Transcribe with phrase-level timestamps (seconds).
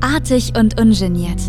[0.00, 1.40] Artig und ungeniert.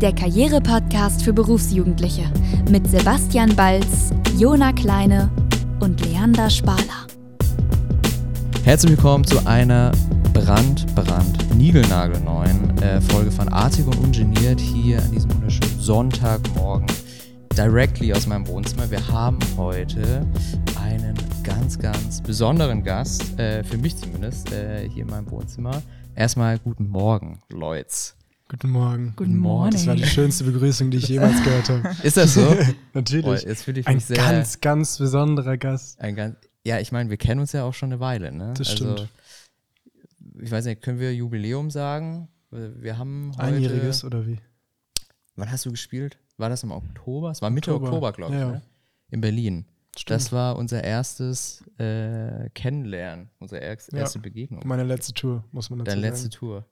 [0.00, 2.22] Der Karriere-Podcast für Berufsjugendliche
[2.70, 5.28] mit Sebastian Balz, Jona Kleine
[5.80, 7.08] und Leander Spaler.
[8.62, 9.90] Herzlich willkommen zu einer
[10.32, 16.86] brand, brand, niegelnagelneuen äh, Folge von Artig und Ungeniert hier an diesem wunderschönen Sonntagmorgen.
[17.56, 18.88] Directly aus meinem Wohnzimmer.
[18.88, 20.24] Wir haben heute
[20.80, 25.82] einen ganz, ganz besonderen Gast, äh, für mich zumindest, äh, hier in meinem Wohnzimmer.
[26.14, 27.94] Erstmal guten Morgen, Leute.
[28.48, 29.12] Guten Morgen.
[29.16, 29.70] Guten Morgen.
[29.70, 31.96] Das war die schönste Begrüßung, die ich jemals gehört habe.
[32.02, 32.56] Ist das so?
[32.94, 33.24] Natürlich.
[33.24, 34.16] Boah, jetzt fühle ich Ein mich sehr.
[34.16, 36.00] ganz, ganz besonderer Gast.
[36.00, 38.52] Ein ganz, ja, ich meine, wir kennen uns ja auch schon eine Weile, ne?
[38.56, 39.08] Das stimmt.
[40.40, 42.28] ich weiß nicht, können wir Jubiläum sagen?
[42.50, 43.42] Wir haben heute.
[43.44, 44.38] Einjähriges oder wie?
[45.36, 46.18] Wann hast du gespielt?
[46.36, 47.30] War das im Oktober?
[47.30, 47.88] Es war Mitte Oktober.
[47.92, 48.52] Oktober, glaube ich, Ja, ja.
[48.54, 48.62] ne?
[49.10, 49.64] in Berlin.
[49.98, 50.10] Stimmt.
[50.20, 54.08] Das war unser erstes äh, Kennenlernen, unsere erste, Ja.
[54.20, 54.62] Begegnung.
[54.64, 56.34] Meine letzte Tour, muss man dazu Deine letzte sagen.
[56.34, 56.64] Tour.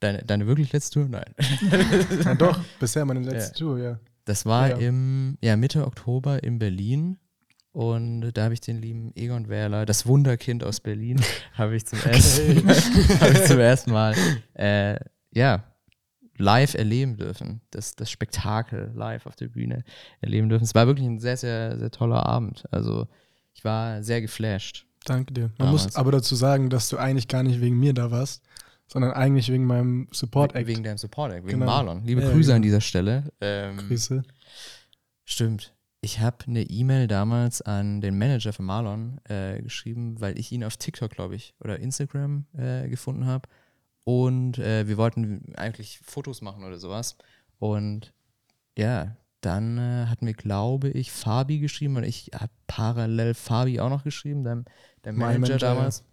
[0.00, 1.08] Deine, deine wirklich letzte Tour?
[1.08, 1.34] Nein.
[2.24, 3.98] Ja, doch, bisher meine letzte Tour, ja.
[4.24, 4.76] Das war Ja.
[4.78, 7.18] im ja, Mitte Oktober in Berlin.
[7.72, 11.20] Und da habe ich den lieben Egon Wähler, das Wunderkind aus Berlin,
[11.52, 12.66] habe ich zum ersten,
[13.20, 14.14] habe ich zum ersten Mal
[14.54, 14.98] äh,
[15.32, 15.64] ja,
[16.38, 17.60] live erleben dürfen.
[17.70, 19.84] Das, das Spektakel live auf der Bühne
[20.20, 20.64] erleben dürfen.
[20.64, 22.64] Es war wirklich ein sehr, sehr, sehr toller Abend.
[22.70, 23.06] Also
[23.54, 24.86] ich war sehr geflasht.
[25.04, 25.42] Danke dir.
[25.42, 25.84] Man Damals.
[25.84, 28.42] muss aber dazu sagen, dass du eigentlich gar nicht wegen mir da warst,
[28.86, 30.66] sondern eigentlich wegen meinem Support-Act.
[30.66, 31.66] Wegen deinem Support, wegen Genau.
[31.66, 32.04] Marlon.
[32.04, 32.56] Liebe Ja, Grüße genau.
[32.56, 33.24] an dieser Stelle.
[33.40, 34.22] Ähm, Grüße.
[35.24, 35.74] Stimmt.
[36.00, 40.62] Ich habe eine E-Mail damals an den Manager von Marlon äh, geschrieben, weil ich ihn
[40.62, 43.48] auf TikTok, glaube ich, oder Instagram äh, gefunden habe.
[44.08, 47.18] Und äh, wir wollten eigentlich Fotos machen oder sowas.
[47.58, 48.14] Und
[48.78, 53.90] ja, dann äh, hat mir, glaube ich, Fabi geschrieben und ich habe parallel Fabi auch
[53.90, 54.64] noch geschrieben, der,
[55.04, 56.04] der Mein Manager, Manager, damals.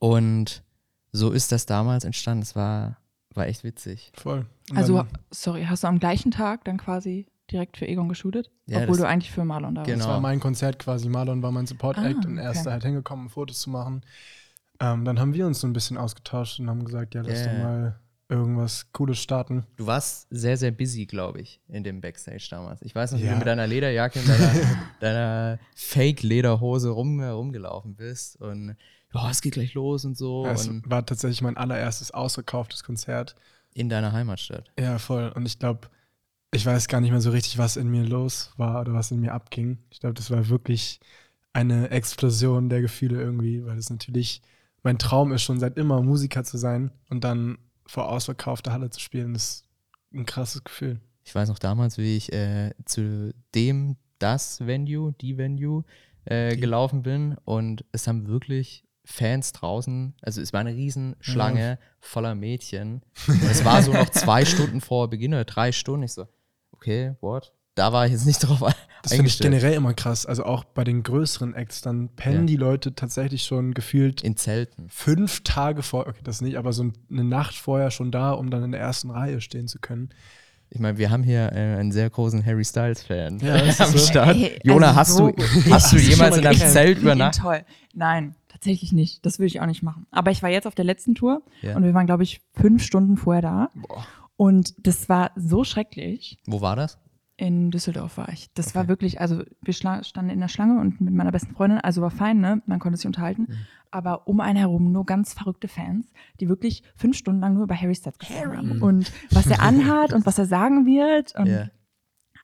[0.00, 0.64] Und
[1.12, 2.42] so ist das damals entstanden.
[2.42, 2.96] Es war,
[3.34, 4.10] war echt witzig.
[4.16, 4.44] Voll.
[4.70, 8.50] Und Also, sorry, hast du am gleichen Tag dann quasi direkt für Egon geshootet?
[8.66, 9.92] Ja, Obwohl du eigentlich für Marlon da warst.
[9.92, 10.06] Genau.
[10.06, 11.08] das war mein Konzert quasi.
[11.08, 12.64] Marlon war mein Support-Act Ah, und er ist okay.
[12.64, 14.02] da halt hingekommen, um Fotos zu machen.
[14.82, 17.46] Ähm, dann haben wir uns so ein bisschen ausgetauscht und haben gesagt, ja, lass Ja.
[17.52, 19.64] doch mal irgendwas Cooles starten.
[19.76, 22.82] Du warst sehr, sehr busy, glaube ich, in dem Backstage damals.
[22.82, 23.32] Ich weiß noch, wie Ja.
[23.32, 24.52] du mit deiner Lederjacke und deiner,
[25.00, 28.76] deiner Fake-Lederhose rum, rumgelaufen bist und
[29.14, 30.46] ja, es geht gleich los und so.
[30.46, 33.36] Ja, es und war tatsächlich mein allererstes ausverkauftes Konzert.
[33.74, 34.70] in deiner Heimatstadt.
[34.78, 35.30] Ja, voll.
[35.34, 35.88] Und ich glaube,
[36.52, 39.20] ich weiß gar nicht mehr so richtig, was in mir los war oder was in
[39.20, 39.78] mir abging.
[39.90, 41.00] Ich glaube, das war wirklich
[41.54, 44.42] eine Explosion der Gefühle irgendwie, weil es natürlich
[44.82, 49.00] mein Traum ist schon seit immer, Musiker zu sein und dann vor ausverkaufter Halle zu
[49.00, 49.64] spielen, ist
[50.14, 51.00] ein krasses Gefühl.
[51.24, 55.84] Ich weiß noch damals, wie ich äh, zu dem, das Venue, die Venue
[56.24, 56.60] äh, Die.
[56.60, 63.02] gelaufen bin und es haben wirklich Fans draußen, also es war eine Riesenschlange voller Mädchen
[63.26, 66.04] und es war so noch zwei Stunden vor Beginn oder drei Stunden.
[66.04, 66.26] Ich so,
[66.70, 67.52] okay, what?
[67.74, 70.26] Da war ich jetzt nicht drauf ein- Das finde ich generell immer krass.
[70.26, 72.46] Also auch bei den größeren Acts, dann pennen Ja.
[72.46, 74.86] die Leute tatsächlich schon gefühlt In Zelten.
[74.88, 78.62] fünf Tage vor, okay, das nicht, aber so eine Nacht vorher schon da, um dann
[78.62, 80.10] in der ersten Reihe stehen zu können.
[80.74, 83.98] Ich meine, wir haben hier äh, einen sehr großen Harry Styles-Fan Ja, am so?
[83.98, 84.36] Start.
[84.36, 86.58] Ey, Jona, also hast, so du, hast du jemals mal in einem?
[86.58, 87.42] Zelt übernachtet?
[87.42, 87.60] toll.
[87.92, 89.26] Nein, tatsächlich nicht.
[89.26, 90.06] Das würde ich auch nicht machen.
[90.10, 91.76] Aber ich war jetzt auf der letzten Tour Ja.
[91.76, 93.70] und wir waren, glaube ich, fünf Stunden vorher da.
[93.74, 94.06] Boah.
[94.38, 96.38] Und das war so schrecklich.
[96.46, 96.98] Wo war das?
[97.36, 98.52] In Düsseldorf war ich.
[98.54, 98.88] Das war Okay.
[98.90, 102.40] wirklich, also wir standen in der Schlange und mit meiner besten Freundin, also war fein,
[102.40, 102.62] ne?
[102.66, 103.42] Man konnte sich unterhalten.
[103.48, 103.56] Mhm.
[103.90, 107.74] Aber um einen herum nur ganz verrückte Fans, die wirklich fünf Stunden lang nur über
[107.74, 108.82] Harry Styles gesprochen haben.
[108.82, 111.68] Und was er anhat und was er sagen wird und Ja.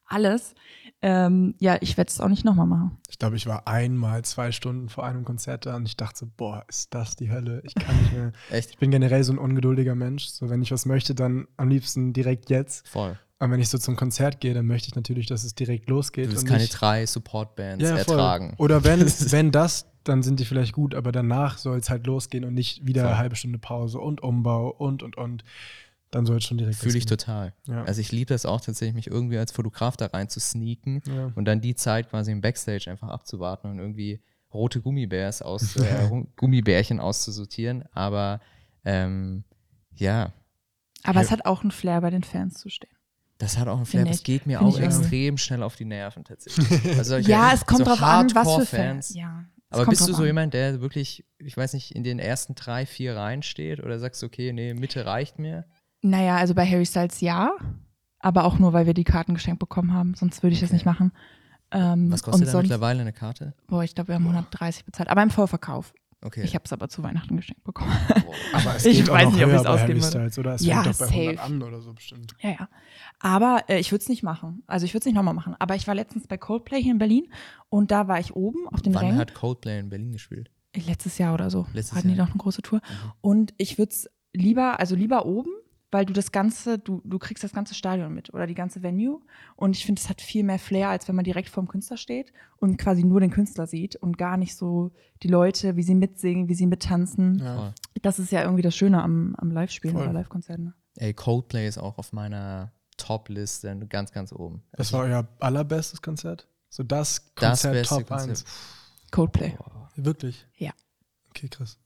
[0.06, 0.54] alles.
[1.00, 2.98] Ähm, ja, ich werde es auch nicht nochmal machen.
[3.08, 6.26] Ich glaube, ich war einmal zwei Stunden vor einem Konzert da und ich dachte so,
[6.36, 7.60] boah, ist das die Hölle?
[7.64, 8.32] Ich kann nicht mehr.
[8.50, 8.70] Echt?
[8.70, 10.26] Ich bin generell so ein ungeduldiger Mensch.
[10.26, 12.88] So, wenn ich was möchte, dann am liebsten direkt jetzt.
[12.88, 13.16] Voll.
[13.40, 16.26] Aber wenn ich so zum Konzert gehe, dann möchte ich natürlich, dass es direkt losgeht.
[16.26, 17.98] Du willst und keine drei Support-Bands Ja, voll.
[18.18, 18.54] ertragen.
[18.58, 19.00] Oder wenn,
[19.32, 22.84] wenn das, dann sind die vielleicht gut, aber danach soll es halt losgehen und nicht
[22.86, 23.10] wieder Voll.
[23.10, 25.44] eine halbe Stunde Pause und Umbau und und und.
[26.10, 27.52] Dann soll es schon direkt Fühle ich total.
[27.66, 27.84] Ja.
[27.84, 31.30] Also ich liebe das auch tatsächlich, mich irgendwie als Fotograf da rein zu sneaken Ja.
[31.34, 36.08] und dann die Zeit quasi im Backstage einfach abzuwarten und irgendwie rote Gummibärs aus, äh,
[36.36, 37.84] Gummibärchen auszusortieren.
[37.92, 38.40] Aber
[38.86, 39.44] ähm,
[39.96, 40.32] ja,
[41.04, 42.88] Aber es hat auch einen Flair, bei den Fans zu stehen.
[43.38, 44.04] Das hat auch einen Flair.
[44.04, 46.98] Das geht mir Find auch extrem schnell auf die Nerven tatsächlich.
[46.98, 48.68] Also Ja, es kommt so drauf an, was für Hardcore-Fans.
[48.70, 49.14] Fans.
[49.14, 50.26] Ja, Aber bist du so an.
[50.26, 54.22] jemand, der wirklich, ich weiß nicht, in den ersten drei, vier Reihen steht oder sagst
[54.24, 55.64] okay, nee, Mitte reicht mir?
[56.02, 57.52] Naja, also bei Harry Styles ja,
[58.20, 60.14] aber auch nur, weil wir die Karten geschenkt bekommen haben.
[60.14, 60.76] Sonst würde ich das Okay.
[60.76, 61.12] nicht machen.
[61.70, 63.52] Ähm, Was kostet da mittlerweile eine Karte?
[63.66, 65.08] Boah, ich glaube, wir haben 130 bezahlt.
[65.10, 65.92] Aber im Vorverkauf.
[66.20, 66.42] Okay.
[66.42, 67.92] Ich habe es aber zu Weihnachten geschenkt bekommen.
[68.52, 70.40] Aber es Ich geht weiß auch noch nicht, ob höher ich's bei ausgeben würde.
[70.40, 70.54] Oder?
[70.54, 71.46] Es Ja, fängt doch bei 100 safe.
[71.46, 72.34] an oder so bestimmt.
[72.40, 72.68] Ja, ja.
[73.20, 74.62] Aber äh, ich würde es nicht machen.
[74.66, 75.54] Also ich würde es nicht nochmal machen.
[75.60, 77.32] Aber ich war letztens bei Coldplay hier in Berlin
[77.68, 79.18] und da war ich oben auf den Wann Rängen.
[79.18, 80.50] hat Coldplay in Berlin gespielt?
[80.74, 81.66] Letztes Jahr oder so.
[81.72, 82.26] Letztes hatten die Jahr.
[82.26, 82.80] doch eine große Tour.
[82.80, 83.12] Mhm.
[83.20, 85.50] Und ich würde es lieber, also lieber oben,
[85.90, 89.20] weil du das ganze, du, du kriegst das ganze Stadion mit oder die ganze Venue.
[89.56, 92.32] Und ich finde, es hat viel mehr Flair, als wenn man direkt vorm Künstler steht
[92.58, 94.92] und quasi nur den Künstler sieht und gar nicht so
[95.22, 97.38] die Leute, wie sie mitsingen, wie sie mittanzen.
[97.38, 97.74] Ja.
[98.02, 100.04] Das ist ja irgendwie das Schöne am, am Live-Spielen Voll.
[100.04, 100.64] oder Live-Konzerten.
[100.64, 100.74] ne?
[100.96, 104.62] Ey, Coldplay ist auch auf meiner Top-Liste ganz, ganz oben.
[104.72, 106.46] Das war euer allerbestes Konzert?
[106.68, 108.30] So das das Konzert beste Top Konzert.
[108.30, 108.44] 1.
[109.10, 109.56] Coldplay.
[109.96, 110.46] Wirklich?
[110.56, 110.72] Ja.
[111.30, 111.78] Okay, krass.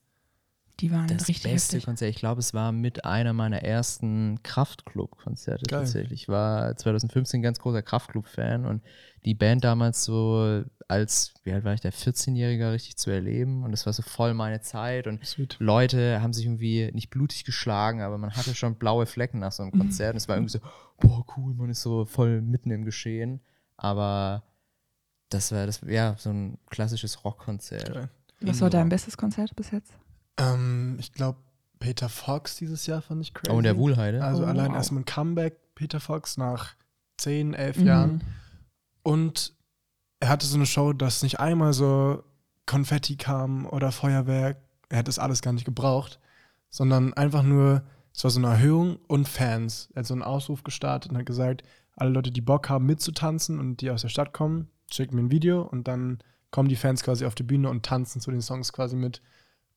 [0.79, 1.85] Die waren Das richtig beste heftig.
[1.85, 6.23] Konzert, ich glaube, es war mit einer meiner ersten Kraftclub-Konzerte tatsächlich.
[6.23, 8.81] Ich war 2015 ganz großer Kraftclub-Fan und
[9.23, 13.71] die Band damals so als, wie alt war ich da, 14-Jähriger richtig zu erleben und
[13.71, 15.55] das war so voll meine Zeit und Sweet.
[15.59, 19.63] Leute haben sich irgendwie nicht blutig geschlagen, aber man hatte schon blaue Flecken nach so
[19.63, 19.79] einem Mhm.
[19.79, 20.11] Konzert.
[20.13, 20.59] Und es war irgendwie so,
[20.99, 23.41] boah, cool, man ist so voll mitten im Geschehen.
[23.77, 24.43] Aber
[25.29, 28.09] das war das, ja, so ein klassisches Rockkonzert.
[28.41, 29.93] Was war dein bestes Konzert bis jetzt?
[30.37, 31.39] Ähm, ich glaube,
[31.79, 33.55] Peter Fox dieses Jahr fand ich crazy.
[33.55, 34.23] Oh, der Wuhlheide.
[34.23, 34.75] Also Oh, allein wow.
[34.77, 36.75] erstmal ein Comeback, Peter Fox, nach
[37.17, 37.85] 10, 11 Mhm.
[37.85, 38.23] Jahren.
[39.03, 39.53] Und
[40.19, 42.23] er hatte so eine Show, dass nicht einmal so
[42.65, 44.57] Konfetti kam oder Feuerwerk.
[44.89, 46.19] Er hätte das alles gar nicht gebraucht,
[46.69, 47.83] sondern einfach nur,
[48.13, 49.89] es war so eine Erhöhung und Fans.
[49.93, 51.63] Er hat so einen Ausruf gestartet und hat gesagt,
[51.95, 55.31] alle Leute, die Bock haben mitzutanzen und die aus der Stadt kommen, schicken mir ein
[55.31, 56.19] Video und dann
[56.51, 59.21] kommen die Fans quasi auf die Bühne und tanzen zu den Songs quasi mit.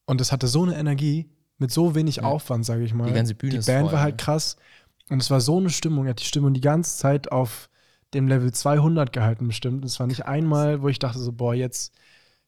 [0.06, 2.22] Und es hatte so eine Energie, mit so wenig Ja.
[2.24, 3.06] Aufwand, sage ich mal.
[3.06, 4.56] Die ganze Bühne Die ist Band voll, war halt krass.
[5.08, 6.06] Und es war so eine Stimmung.
[6.06, 7.68] Er hat die Stimmung die ganze Zeit auf
[8.14, 9.84] dem Level 200 gehalten, bestimmt.
[9.84, 11.94] Es war nicht einmal, wo ich dachte so, boah, jetzt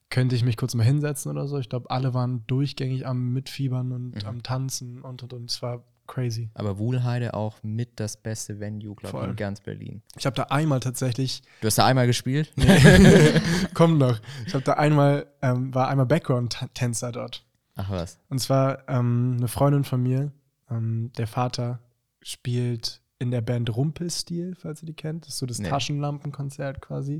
[0.09, 1.57] könnte ich mich kurz mal hinsetzen oder so.
[1.59, 4.25] Ich glaube, alle waren durchgängig am Mitfiebern und Mhm.
[4.27, 5.49] am Tanzen und, und, und.
[5.49, 6.49] Es war crazy.
[6.55, 10.01] Aber Wuhlheide auch mit das beste Venue, glaube ich, in ganz Berlin.
[10.17, 12.51] Ich habe da einmal tatsächlich, Du hast da einmal gespielt?
[13.73, 17.45] kommt noch, ich habe da einmal, ähm, war einmal Background-Tänzer dort.
[17.81, 18.19] Ach was.
[18.29, 20.31] Und zwar ähm, eine Freundin von mir,
[20.69, 21.79] ähm, der Vater
[22.21, 25.25] spielt in der Band Rumpelstil, falls ihr die kennt.
[25.25, 25.69] Das ist so das Nee.
[25.69, 27.15] Taschenlampenkonzert quasi.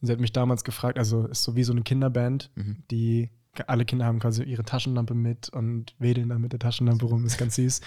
[0.00, 2.76] Und sie hat mich damals gefragt, also ist so wie so eine Kinderband, Mhm.
[2.90, 3.30] die
[3.66, 7.38] alle Kinder haben quasi ihre Taschenlampe mit und wedeln da mit der Taschenlampe rum, ist
[7.38, 7.80] ganz süß.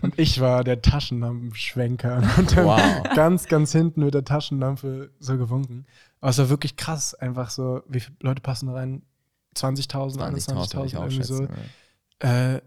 [0.00, 3.02] Und ich war der Taschenlampenschwenker und dann Wow.
[3.16, 5.86] ganz, ganz hinten mit der Taschenlampe so gewunken.
[6.20, 9.02] Aber es war wirklich krass, einfach so, wie viele Leute passen da rein?
[9.56, 11.46] 20.000, 20.000 würde ich 21.000, auch irgendwie so
[12.22, 12.54] ja.
[12.54, 12.60] äh,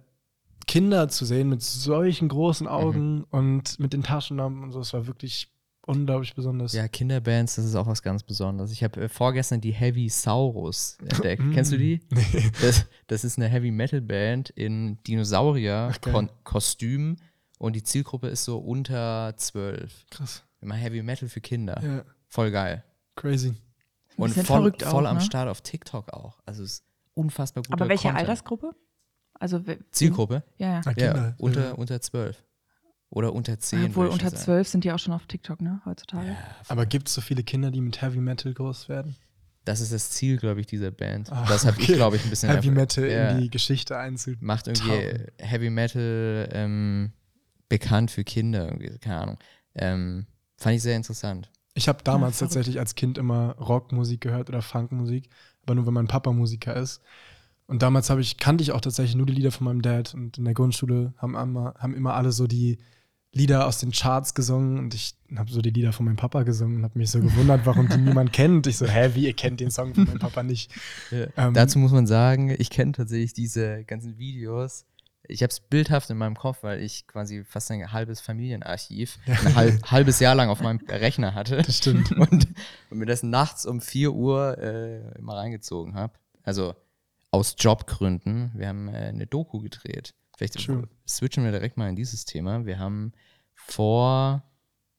[0.68, 2.72] Kinder zu sehen mit solchen großen Mhm.
[2.74, 5.48] Augen und mit den Taschenlampen und so, es war wirklich
[5.88, 6.74] unglaublich besonders.
[6.74, 8.72] Ja, Kinderbands, das ist auch was ganz Besonderes.
[8.72, 11.42] Ich habe äh, vorgestern die Heavy Saurus entdeckt.
[11.54, 12.02] Kennst du die?
[12.12, 12.52] Nee.
[12.62, 15.00] Das, das ist eine Heavy Metal Band in.
[15.08, 17.16] Dinosaurier-Kostüm
[17.58, 20.06] und die Zielgruppe ist so unter zwölf.
[20.12, 20.44] Krass.
[20.62, 21.82] Immer Heavy Metal für Kinder.
[21.84, 22.84] Ja, Voll geil.
[23.16, 23.56] crazy.
[24.20, 25.22] Und voll, verrückt voll auch, am ne?
[25.22, 26.40] Start auf TikTok auch.
[26.46, 26.84] Also es ist
[27.14, 28.20] unfassbar guter Aber welche Content.
[28.28, 28.72] Altersgruppe?
[29.34, 29.62] Also
[29.92, 30.44] Zielgruppe?
[30.58, 30.82] Ja, ja.
[30.86, 31.72] Ah, Ja, unter, Ja.
[31.74, 32.44] unter zwölf.
[33.12, 33.86] Oder unter zehn.
[33.86, 34.44] Obwohl würde ich schon unter sagen.
[34.46, 36.36] zwölf sind die auch schon auf TikTok, ne, heutzutage.
[36.68, 39.16] Aber gibt es so viele Kinder, die mit Heavy Metal groß werden?
[39.66, 41.32] Das ist das Ziel, glaube ich, dieser Band.
[41.32, 41.96] Ah, das habe ich, okay.
[41.96, 44.32] glaube ich, ein bisschen Heavy Metal ja, in die Geschichte einzu.
[44.40, 45.28] macht irgendwie tauchen.
[45.40, 47.14] Heavy Metal ähm,
[47.68, 49.38] bekannt für Kinder, irgendwie, keine Ahnung.
[49.76, 51.50] Ähm, fand ich sehr interessant.
[51.80, 52.54] Ich habe damals verrückt.
[52.54, 55.30] tatsächlich als Kind immer Rockmusik gehört oder Funkmusik,
[55.64, 57.02] aber nur wenn mein Papa Musiker ist.
[57.68, 60.38] Und damals habe ich, kannte ich auch tatsächlich nur die Lieder von meinem Dad und
[60.38, 62.80] in der Grundschule haben immer, haben immer alle so die
[63.32, 66.78] Lieder aus den Charts gesungen und ich habe so die Lieder von meinem Papa gesungen
[66.78, 68.68] und habe mich so gewundert, warum die niemand kennt.
[68.68, 70.70] Ich so, hä, wie, ihr kennt den Song von meinem Papa nicht?
[71.38, 74.86] Ähm, Dazu muss man sagen, ich kenne tatsächlich diese ganzen Videos.
[75.30, 79.56] Ich habe es bildhaft in meinem Kopf, weil ich quasi fast ein halbes Familienarchiv ein
[79.56, 81.58] halb, halbes Jahr lang auf meinem Rechner hatte.
[81.58, 82.12] Das stimmt.
[82.18, 82.48] Und,
[82.90, 86.14] und mir das nachts um 4 Uhr äh, immer reingezogen habe.
[86.44, 86.76] Also
[87.32, 88.52] aus Jobgründen.
[88.56, 90.16] Wir haben äh, eine Doku gedreht.
[90.36, 90.88] Vielleicht True.
[91.08, 92.66] switchen wir direkt mal in dieses Thema.
[92.66, 93.14] Wir haben
[93.54, 94.44] vor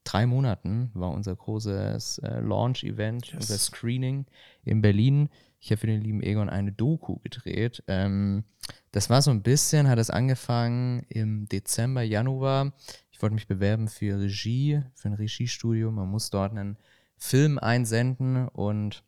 [0.04, 3.34] drei Monaten war unser großes äh, Launch-Event, Yes.
[3.34, 4.26] unser Screening
[4.64, 5.28] in Berlin.
[5.60, 7.82] Ich habe für den lieben Egon eine Doku gedreht.
[7.86, 8.44] Ähm,
[8.92, 12.72] das war so ein bisschen, hat es angefangen im Dezember, Januar.
[13.10, 15.90] Ich wollte mich bewerben für Regie, für ein Regiestudio.
[15.92, 16.78] Man muss dort einen
[17.18, 19.04] Film einsenden und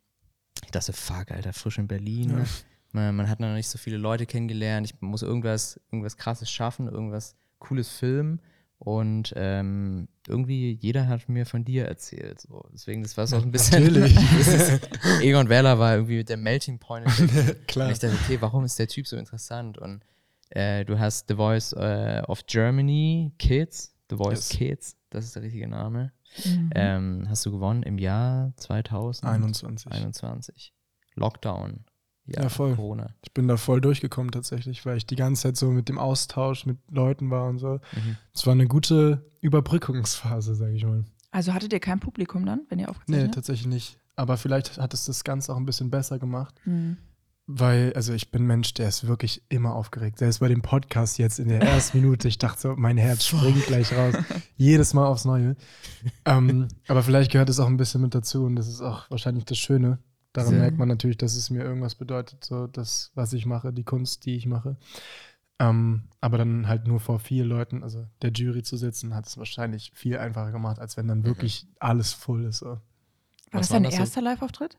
[0.65, 2.31] ich dachte, fuck, Alter, frisch in Berlin.
[2.31, 2.45] Ja.
[2.93, 4.87] Man, man hat noch nicht so viele Leute kennengelernt.
[4.87, 8.41] Ich muss irgendwas, irgendwas krasses schaffen, irgendwas cooles filmen.
[8.85, 12.41] Und ähm, irgendwie jeder hat mir von dir erzählt.
[12.41, 12.65] So.
[12.73, 13.85] Deswegen, das war so ein bisschen.
[13.85, 14.17] Natürlich.
[15.21, 17.07] Egon Weller war irgendwie der Melting Point.
[17.69, 17.87] Klar.
[17.87, 19.79] Und ich dachte, okay, warum ist der Typ so interessant?
[19.79, 20.05] Und
[20.51, 24.59] äh, du hast The Voice äh, of Germany Kids, The Voice Yes.
[24.59, 26.11] Kids, das ist der richtige Name.
[26.45, 26.71] Mhm.
[26.75, 29.93] Ähm, hast du gewonnen im Jahr 2021.
[29.93, 30.73] 21.
[31.15, 31.85] Lockdown.
[32.27, 32.77] Ja, voll.
[32.77, 33.11] Corona.
[33.25, 36.67] Ich bin da voll durchgekommen tatsächlich, weil ich die ganze Zeit so mit dem Austausch
[36.67, 37.81] mit Leuten war und so.
[37.93, 38.17] Mhm.
[38.33, 41.05] Es war eine gute Überbrückungsphase, sage ich mal.
[41.31, 43.35] Also hattet ihr kein Publikum dann, wenn ihr Nee, aufgezeichnet habt?
[43.35, 43.99] tatsächlich nicht.
[44.17, 46.99] Aber vielleicht hat es das Ganze auch ein bisschen besser gemacht, Mhm.
[47.47, 50.19] weil, also ich bin ein Mensch, der ist wirklich immer aufgeregt.
[50.19, 51.61] Selbst bei dem Podcast jetzt in der
[51.91, 54.15] ersten Minute, ich dachte so, mein Herz springt gleich raus.
[54.57, 55.57] Jedes Mal aufs Neue.
[56.27, 59.45] ähm, aber vielleicht gehört es auch ein bisschen mit dazu und das ist auch wahrscheinlich
[59.47, 59.99] das Schöne.
[60.33, 60.61] Daran Sehr.
[60.61, 64.25] merkt man natürlich, dass es mir irgendwas bedeutet, so das, was ich mache, die Kunst,
[64.25, 64.77] die ich mache.
[65.59, 69.37] Ähm, aber dann halt nur vor vier Leuten, also der Jury zu sitzen, hat es
[69.37, 72.59] wahrscheinlich viel einfacher gemacht, als wenn dann wirklich alles voll ist.
[72.59, 72.67] So.
[72.67, 72.81] War
[73.53, 73.91] Was das dein so?
[73.97, 74.79] erster Live-Auftritt?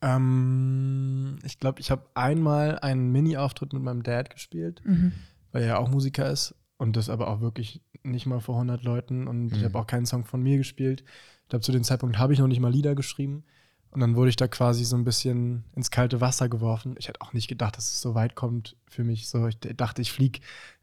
[0.00, 5.12] Ähm, ich glaube, ich habe einmal einen Mini-Auftritt mit meinem Dad gespielt, Mhm.
[5.52, 9.26] weil er auch Musiker ist und das aber auch wirklich nicht mal vor 100 Leuten
[9.26, 9.64] und ich Mhm.
[9.64, 11.02] habe auch keinen Song von mir gespielt.
[11.42, 13.44] Ich glaube, zu dem Zeitpunkt habe ich noch nicht mal Lieder geschrieben
[13.90, 16.94] und dann wurde ich da quasi so ein bisschen ins kalte Wasser geworfen.
[16.98, 19.28] Ich hätte auch nicht gedacht, dass es so weit kommt für mich.
[19.28, 20.40] So, ich dachte, ich fliege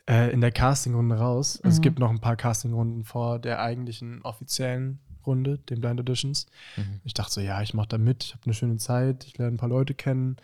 [0.09, 1.59] äh, in der Castingrunde raus.
[1.63, 1.81] Also Es Mhm.
[1.83, 6.47] gibt noch ein paar Castingrunden vor der eigentlichen offiziellen Runde, den Blind Auditions.
[6.75, 7.01] Mhm.
[7.03, 9.55] Ich dachte so, ja, ich mache da mit, ich habe eine schöne Zeit, ich lerne
[9.55, 10.37] ein paar Leute kennen,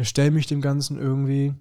[0.00, 1.54] stelle mich dem Ganzen irgendwie.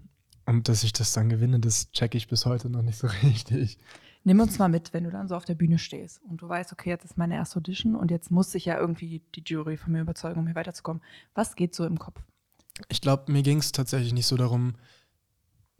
[0.45, 3.77] Und dass ich das dann gewinne, das checke ich bis heute noch nicht so richtig.
[4.23, 6.71] Nimm uns mal mit, wenn du dann so auf der Bühne stehst und du weißt,
[6.71, 9.93] okay, jetzt ist meine erste Audition und jetzt muss sich ja irgendwie die Jury von
[9.93, 11.01] mir überzeugen, um hier weiterzukommen.
[11.33, 12.21] Was geht so im Kopf?
[12.89, 14.75] Ich glaube, mir ging es tatsächlich nicht so darum,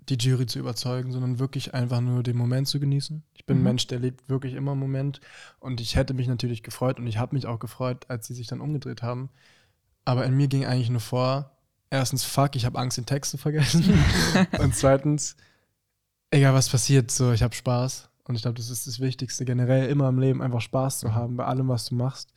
[0.10, 3.24] die Jury zu überzeugen, sondern wirklich einfach nur den Moment zu genießen.
[3.36, 3.62] Ich bin Mhm.
[3.62, 5.22] ein Mensch, der lebt wirklich immer im Moment.
[5.60, 8.48] Und ich hätte mich natürlich gefreut und ich habe mich auch gefreut, als sie sich
[8.48, 9.30] dann umgedreht haben.
[10.04, 11.52] Aber in mir ging eigentlich nur vor,
[11.92, 13.84] erstens, fuck, ich habe Angst, den Text zu vergessen.
[14.60, 15.36] und zweitens,
[16.32, 18.10] egal was passiert, so, ich habe Spaß.
[18.32, 21.16] Und ich glaube, das ist das Wichtigste generell, immer im Leben einfach Spaß zu Mhm.
[21.16, 22.32] haben bei allem, was du machst.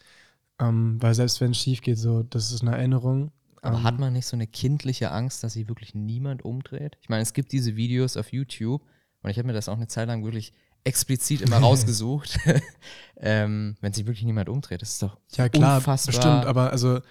[0.59, 3.31] Ähm, weil selbst wenn es schief geht, so, das ist eine Erinnerung.
[3.63, 6.99] Aber Ähm, hat man nicht so eine kindliche Angst, dass sich wirklich niemand umdreht?
[7.01, 8.83] Ich meine, es gibt diese Videos auf YouTube
[9.23, 12.41] und ich habe mir das auch eine Zeit lang wirklich explizit immer rausgesucht.
[13.19, 16.13] ähm, wenn sich wirklich niemand umdreht, das ist doch Ja, klar, unfassbar.
[16.13, 17.03] bestimmt, aber also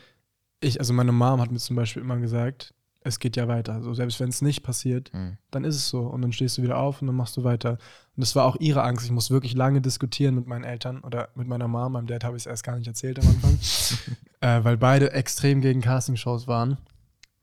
[0.60, 2.74] ich, also meine Mom hat mir zum Beispiel immer gesagt,
[3.04, 3.74] es geht ja weiter.
[3.74, 5.38] Also selbst wenn es nicht passiert, Hm.
[5.52, 6.02] dann ist es so.
[6.02, 7.72] Und dann stehst du wieder auf und dann machst du weiter.
[7.72, 9.06] Und das war auch ihre Angst.
[9.06, 11.94] Ich muss wirklich lange diskutieren mit meinen Eltern oder mit meiner Mom.
[11.94, 13.58] Meinem Dad habe ich es erst gar nicht erzählt am Anfang.
[14.42, 16.78] äh, weil beide extrem gegen Castingshows waren.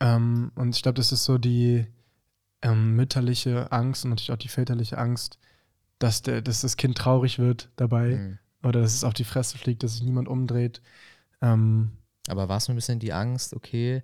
[0.00, 1.86] Ähm, und ich glaube, das ist so die
[2.62, 5.38] ähm, mütterliche Angst und natürlich auch die väterliche Angst,
[5.98, 8.38] dass, der, dass das Kind traurig wird dabei Hm.
[8.62, 10.80] oder dass es auf die Fresse fliegt, dass sich niemand umdreht.
[11.42, 11.90] Ähm,
[12.28, 14.02] Aber war es ein bisschen die Angst, okay,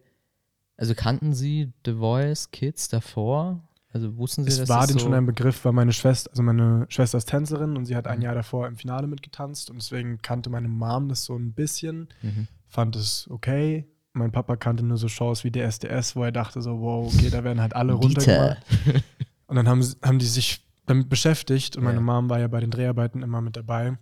[0.77, 3.63] also kannten Sie The Voice Kids davor?
[3.93, 6.31] Also wussten Sie, es dass war das denen so schon ein Begriff, weil meine Schwester,
[6.31, 8.25] also meine Schwester ist Tänzerin und sie hat ein Mhm.
[8.25, 12.47] Jahr davor im Finale mitgetanzt und deswegen kannte meine Mom das so ein bisschen, Mhm.
[12.69, 13.87] fand es okay.
[14.13, 17.43] Mein Papa kannte nur so Shows wie DSDS, wo er dachte so, wow, okay, da
[17.45, 18.59] werden halt alle runtergemacht.
[19.47, 22.03] Und dann haben, sie- haben die sich damit beschäftigt und meine Ja.
[22.03, 23.97] Mom war ja bei den Dreharbeiten immer mit dabei.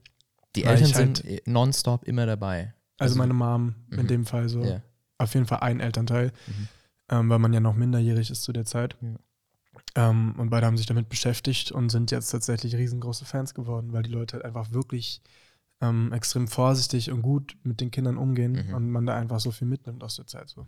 [0.57, 2.75] Die Eltern halt- sind nonstop immer dabei.
[2.99, 4.07] Also, Also- meine Mom in Mhm.
[4.07, 4.63] dem Fall so.
[4.63, 4.81] Ja.
[5.19, 6.69] Auf jeden Fall ein Elternteil, Mhm.
[7.11, 8.97] ähm, weil man ja noch minderjährig ist zu der Zeit.
[9.01, 9.15] Ja.
[9.97, 14.03] Ähm, und beide haben sich damit beschäftigt und sind jetzt tatsächlich riesengroße Fans geworden, weil
[14.03, 15.21] die Leute halt einfach wirklich
[15.81, 18.75] ähm, extrem vorsichtig und gut mit den Kindern umgehen Mhm.
[18.75, 20.49] und man da einfach so viel mitnimmt aus der Zeit.
[20.49, 20.67] So.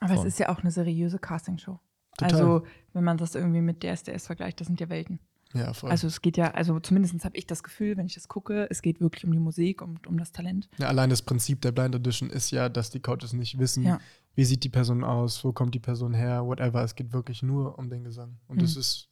[0.00, 0.26] Aber Voll.
[0.26, 1.78] es ist ja auch eine seriöse Castingshow.
[2.18, 2.32] Total.
[2.34, 5.20] Also, wenn man das irgendwie mit DSDS vergleicht, das sind ja Welten.
[5.54, 5.90] Ja, voll.
[5.90, 8.80] Also, es geht ja, also zumindest habe ich das Gefühl, wenn ich das gucke, es
[8.82, 10.68] geht wirklich um die Musik und um das Talent.
[10.78, 14.00] ja, allein das Prinzip der Blind Audition ist ja, dass die Coaches nicht wissen, Ja.
[14.34, 16.82] wie sieht die Person aus, wo kommt die Person her, whatever.
[16.82, 18.38] Es geht wirklich nur um den Gesang.
[18.48, 18.80] Und das Mhm.
[18.80, 19.08] ist.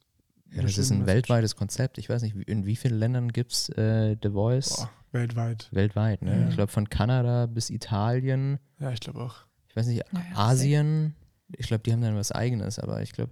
[0.53, 1.15] Ja, das ist ein Message.
[1.15, 1.97] weltweites Konzept.
[1.97, 4.75] Ich weiß nicht, in wie vielen Ländern gibt es äh, The Voice?
[4.75, 5.69] Boah, weltweit.
[5.71, 6.41] Weltweit, ne?
[6.41, 6.49] Ja.
[6.49, 8.59] Ich glaube von Kanada bis Italien.
[8.79, 9.35] Ja, ich glaube auch.
[9.69, 10.03] Ich weiß nicht,
[10.35, 11.15] Asien.
[11.55, 13.31] Ich glaube, die haben dann was eigenes, aber ich glaube,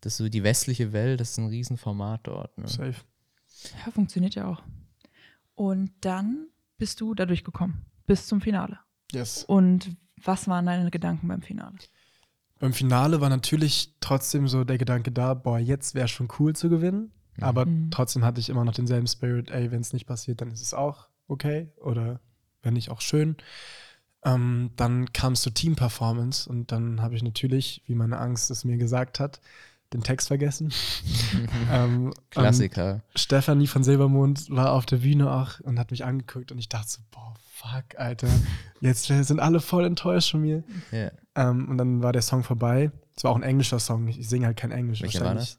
[0.00, 2.56] das ist so die westliche Welt, das ist ein Riesenformat dort.
[2.58, 2.68] Ne?
[2.68, 2.94] Safe.
[3.84, 4.62] Ja, funktioniert ja auch.
[5.54, 8.78] Und dann bist du da durchgekommen, bis zum Finale.
[9.12, 9.44] Yes.
[9.44, 11.74] Und was waren deine Gedanken beim Finale?
[12.60, 16.68] Beim Finale war natürlich trotzdem so der Gedanke da, boah, jetzt wäre schon cool zu
[16.68, 17.12] gewinnen.
[17.40, 17.90] Aber Mhm.
[17.92, 20.74] trotzdem hatte ich immer noch denselben Spirit, ey, wenn es nicht passiert, dann ist es
[20.74, 21.70] auch okay.
[21.80, 22.20] Oder
[22.62, 23.36] wenn nicht, auch schön.
[24.24, 28.64] Ähm, dann kam es zur Team-Performance und dann habe ich natürlich, wie meine Angst es
[28.64, 29.40] mir gesagt hat,
[29.92, 30.72] den Text vergessen.
[31.72, 33.00] ähm, Klassiker.
[33.14, 36.88] Stefanie von Silbermond war auf der Bühne auch und hat mich angeguckt und ich dachte
[36.88, 38.28] so, boah, fuck, Alter,
[38.80, 40.62] jetzt sind alle voll enttäuscht von mir.
[40.92, 41.10] Ja.
[41.34, 42.90] Ähm, und dann war der Song vorbei.
[43.16, 45.02] Es war auch ein englischer Song, ich, singe halt kein Englisch.
[45.02, 45.58] Welcher war wahrscheinlich.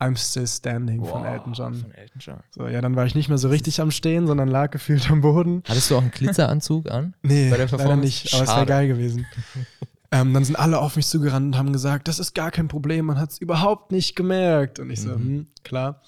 [0.00, 1.74] I'm Still Standing von Wow, Elton John.
[1.74, 2.40] Von Elton John.
[2.50, 5.20] So, ja, dann war ich nicht mehr so richtig am Stehen, sondern lag gefühlt am
[5.20, 5.62] Boden.
[5.68, 7.14] Hattest du auch einen Glitzeranzug an?
[7.22, 9.26] Nee, Bei der leider nicht, aber es wäre geil gewesen.
[10.14, 13.06] ähm, dann sind alle auf mich zugerannt und haben gesagt, das ist gar kein Problem,
[13.06, 14.78] man hat es überhaupt nicht gemerkt.
[14.78, 15.24] Und ich so, Mhm.
[15.24, 16.02] hm, klar.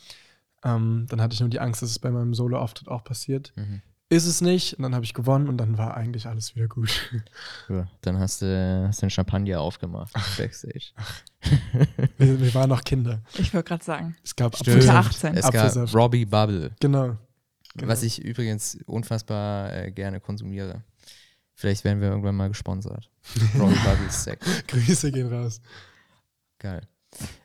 [0.65, 3.53] Ähm, dann hatte ich nur die Angst, dass es bei meinem Solo-Auftritt auch passiert.
[3.57, 3.83] Mhm.
[4.09, 4.75] Ist es nicht.
[4.75, 7.11] Und dann habe ich gewonnen und dann war eigentlich alles wieder gut.
[7.69, 10.93] Ja, dann hast du, hast einen Champagner aufgemacht Backstage.
[12.17, 13.21] wir, wir waren noch Kinder.
[13.39, 14.17] Ich wollte gerade sagen.
[14.23, 14.83] Es gab Stimmt.
[14.83, 15.35] Unter Apfelsaft.
[15.35, 15.37] 18.
[15.37, 17.17] Es gab Robbie Bubble, Genau.
[17.75, 17.89] genau.
[17.91, 20.83] was ich übrigens unfassbar äh, gerne konsumiere.
[21.57, 23.11] Vielleicht werden wir irgendwann mal gesponsert.
[23.59, 24.47] Robbie Bubble ist Sex.
[24.69, 25.61] Grüße gehen raus.
[26.59, 26.83] Geil.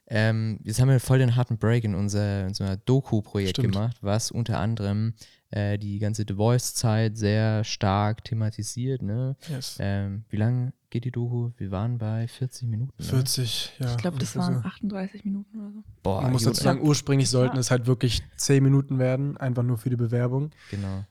[0.08, 4.30] Ähm, jetzt haben wir voll den harten Break in unser, in unser Doku-Projekt gemacht, was
[4.30, 5.14] unter anderem
[5.52, 9.02] äh, die ganze The Voice-Zeit sehr stark thematisiert.
[9.02, 9.38] Ne?
[9.48, 9.78] Yes.
[9.80, 11.52] Ähm, wie lange geht die Doku?
[11.56, 12.94] Wir waren bei 40 Minuten.
[12.98, 13.06] Ne?
[13.06, 13.92] 40, ja.
[13.92, 14.68] Ich glaube, das waren so.
[14.68, 15.84] 38 Minuten oder so.
[16.04, 19.78] Boah, Man muss dazu sagen, ursprünglich sollten es halt wirklich 10 Minuten werden, einfach nur
[19.78, 20.52] für die Bewerbung.
[20.70, 21.06] Genau.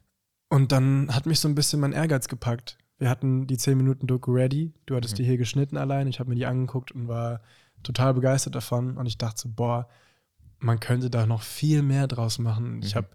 [0.50, 2.76] Und dann hat mich so ein bisschen mein Ehrgeiz gepackt.
[3.00, 4.73] Wir hatten die 10 Minuten Doku ready.
[4.87, 5.16] Du hattest Mhm.
[5.16, 6.07] die hier geschnitten allein.
[6.07, 7.40] Ich habe mir die angeguckt und war
[7.83, 8.97] total begeistert davon.
[8.97, 9.88] Und ich dachte so, boah,
[10.59, 12.80] man könnte da noch viel mehr draus machen.
[12.83, 12.99] Ich Mhm.
[12.99, 13.09] habe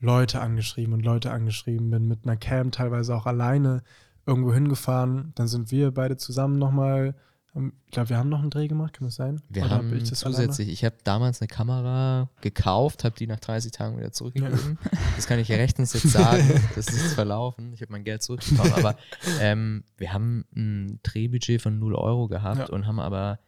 [0.00, 3.82] Leute angeschrieben und Leute angeschrieben, bin mit einer Cam teilweise auch alleine
[4.26, 5.32] irgendwo hingefahren.
[5.36, 7.14] Dann sind wir beide zusammen nochmal.
[7.54, 9.40] Ich glaube, wir haben noch einen Dreh gemacht, kann das sein?
[9.48, 10.46] Wir Oder hab haben ich das alleine?
[10.48, 14.78] zusätzlich, ich habe damals eine Kamera gekauft, habe die nach 30 Tagen wieder zurückgegeben.
[15.16, 17.72] Das kann ich ja rechtens jetzt sagen, das ist jetzt verlaufen.
[17.72, 18.72] Ich habe mein Geld zurückbekommen.
[18.74, 18.96] aber
[19.40, 22.66] ähm, wir haben ein Drehbudget von 0 Euro gehabt Ja.
[22.68, 23.40] und haben aber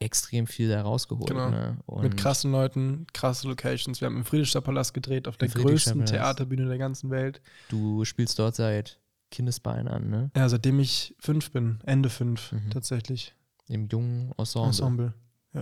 [0.00, 1.28] extrem viel da rausgeholt.
[1.28, 1.50] Genau.
[1.50, 1.76] Ne?
[2.00, 4.00] Mit krassen Leuten, krasse Locations.
[4.00, 7.42] Wir haben im Friedrichstadtpalast gedreht, auf der größten Theaterbühne der ganzen Welt.
[7.68, 9.00] Du spielst dort seit
[9.30, 10.30] Kindesbein an, ne?
[10.34, 12.70] Ja, seitdem ich fünf bin, Ende fünf Mhm.
[12.70, 13.34] tatsächlich.
[13.68, 14.66] Im jungen Ensemble.
[14.68, 15.14] Ensemble.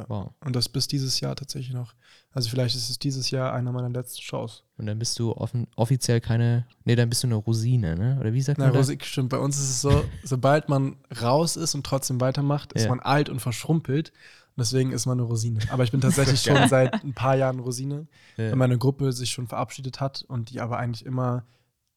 [0.08, 0.32] Wow.
[0.44, 1.94] Und das bis dieses Jahr tatsächlich noch.
[2.32, 4.64] Also vielleicht ist es dieses Jahr einer meiner letzten Shows.
[4.76, 8.18] Und dann bist du offen, offiziell keine, nee, dann bist du eine Rosine, ne?
[8.20, 8.80] Oder wie sagt Na, man das?
[8.88, 9.30] Rosik, stimmt.
[9.30, 12.88] Bei uns ist es so, sobald man raus ist und trotzdem weitermacht, ist Ja.
[12.90, 14.10] man alt und verschrumpelt.
[14.10, 15.60] Und deswegen ist man eine Rosine.
[15.70, 18.06] Aber ich bin tatsächlich schon seit ein paar Jahren Rosine.
[18.36, 18.50] Ja.
[18.50, 21.46] wenn meine Gruppe sich schon verabschiedet hat und die aber eigentlich immer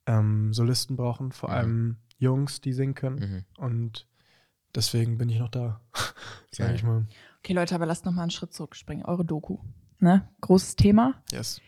[0.06, 1.56] ähm, Solisten brauchen, vor Mhm.
[1.56, 3.46] allem Jungs, die singen können.
[3.58, 3.64] Mhm.
[3.64, 4.08] Und
[4.76, 5.82] deswegen bin ich noch da,
[6.52, 6.76] sag Geil.
[6.76, 7.06] ich mal.
[7.40, 9.06] Okay, Leute, aber lasst noch mal einen Schritt zurückspringen.
[9.06, 9.58] Eure Doku.
[10.00, 10.28] Ne?
[10.42, 11.16] Großes Thema.
[11.32, 11.62] Yes.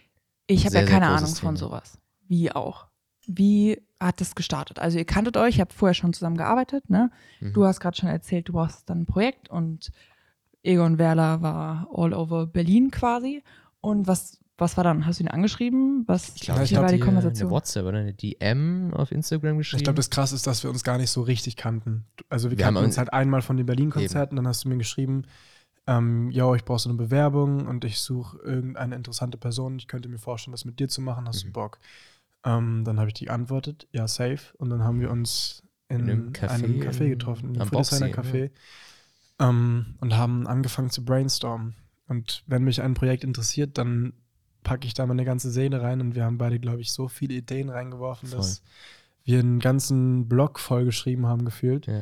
[0.48, 1.58] Ich habe ja keine Ahnung von Thema.
[1.58, 1.98] sowas.
[2.28, 2.88] Wie auch.
[3.28, 4.80] Wie hat das gestartet?
[4.80, 7.12] Also ihr kanntet euch, ihr habt vorher schon zusammen gearbeitet, ne?
[7.40, 7.54] Mhm.
[7.54, 9.92] Du hast gerade schon erzählt, du brauchst dann ein Projekt und
[10.64, 13.44] Egon Werler war all over Berlin quasi.
[13.80, 15.06] Und was, was war dann?
[15.06, 16.04] Hast du ihn angeschrieben?
[16.08, 17.48] Was Ich glaube, ich ich habe war die dir Konversation?
[17.48, 19.80] eine WhatsApp oder eine DM auf Instagram geschrieben.
[19.80, 22.06] Ich glaube, das krass ist, dass wir uns gar nicht so richtig kannten.
[22.30, 24.78] Also wir, Wir kannten haben uns halt einmal von den Berlin-Konzerten, dann hast du mir
[24.78, 25.24] geschrieben,
[25.88, 29.78] ähm, yo, ich brauche so eine Bewerbung und ich suche irgendeine interessante Person.
[29.78, 31.28] Ich könnte mir vorstellen, das mit dir zu machen.
[31.28, 31.48] Hast Mhm.
[31.50, 31.80] du Bock?
[32.46, 34.56] Ähm, dann habe ich die geantwortet, ja, safe.
[34.58, 37.68] Und dann haben wir uns in, In einem Café einem Café in- getroffen, im am
[37.68, 38.52] Friedrichshainer Boxsee, Café.
[39.40, 41.76] Ähm, und haben angefangen zu brainstormen.
[42.08, 44.14] Und wenn mich ein Projekt interessiert, dann
[44.64, 47.36] packe ich da meine ganze Seele rein und wir haben beide, glaube ich, so viele
[47.36, 48.38] Ideen reingeworfen, Voll.
[48.40, 48.62] dass
[49.24, 51.88] wir einen ganzen Blog vollgeschrieben haben gefühlt.
[51.88, 52.02] Ja.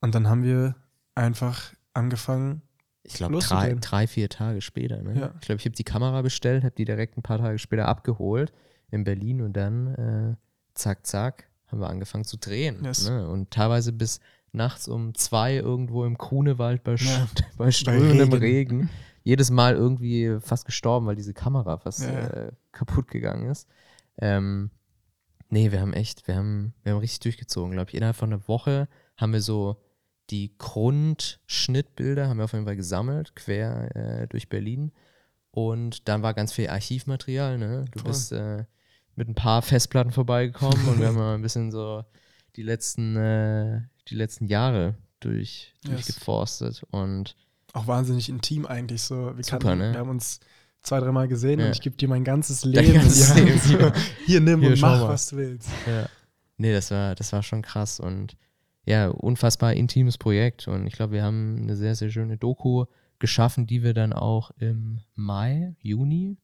[0.00, 0.76] Und dann haben wir
[1.14, 2.62] einfach angefangen.
[3.02, 5.02] Ich glaube, drei, drei, vier Tage später.
[5.02, 5.18] Ne?
[5.18, 5.34] Ja.
[5.40, 8.52] Ich glaube, ich habe die Kamera bestellt, habe die direkt ein paar Tage später abgeholt
[8.90, 10.36] in Berlin und dann äh,
[10.74, 12.84] zack, zack, haben wir angefangen zu drehen.
[12.84, 13.08] Yes.
[13.08, 13.28] Ne?
[13.28, 14.20] Und teilweise bis
[14.52, 17.28] nachts um zwei irgendwo im Grunewald bei, Ja.
[17.56, 18.40] Bei strömendem Regen.
[18.40, 18.90] Regen.
[19.28, 23.68] Jedes Mal irgendwie fast gestorben, weil diese Kamera fast Ja, äh, kaputt gegangen ist.
[24.16, 24.70] Ähm,
[25.50, 27.94] nee, wir haben echt, wir haben, wir haben richtig durchgezogen, glaube ich.
[27.96, 28.88] Innerhalb von einer Woche
[29.18, 29.76] haben wir so
[30.30, 34.92] die Grundschnittbilder, haben wir auf jeden Fall gesammelt, quer äh, durch Berlin.
[35.50, 37.84] Und dann war ganz viel Archivmaterial, ne?
[37.90, 38.08] Du Voll.
[38.10, 38.64] bist äh,
[39.14, 42.02] mit ein paar Festplatten vorbeigekommen und wir haben mal ein bisschen so
[42.56, 45.92] die letzten, äh, die letzten Jahre durch, Yes.
[46.06, 46.84] durchgeforstet.
[46.90, 47.36] Und
[47.78, 49.36] Auch wahnsinnig intim eigentlich so.
[49.36, 49.92] Wir, Super, kannten, ne?
[49.92, 50.40] wir haben uns
[50.82, 51.66] zwei, dreimal gesehen Ja.
[51.66, 52.94] und ich gebe dir mein ganzes Leben.
[52.94, 53.92] ganzes die Leben, ja.
[54.26, 55.08] Hier, nimm Hier, und mach, mal.
[55.08, 55.68] was du willst.
[55.86, 56.08] Ja.
[56.56, 58.36] Nee, das war, das war schon krass und
[58.84, 60.66] ja, unfassbar intimes Projekt.
[60.66, 62.86] Und ich glaube, wir haben eine sehr, sehr schöne Doku
[63.18, 66.38] geschaffen, die wir dann auch im Mai, Juni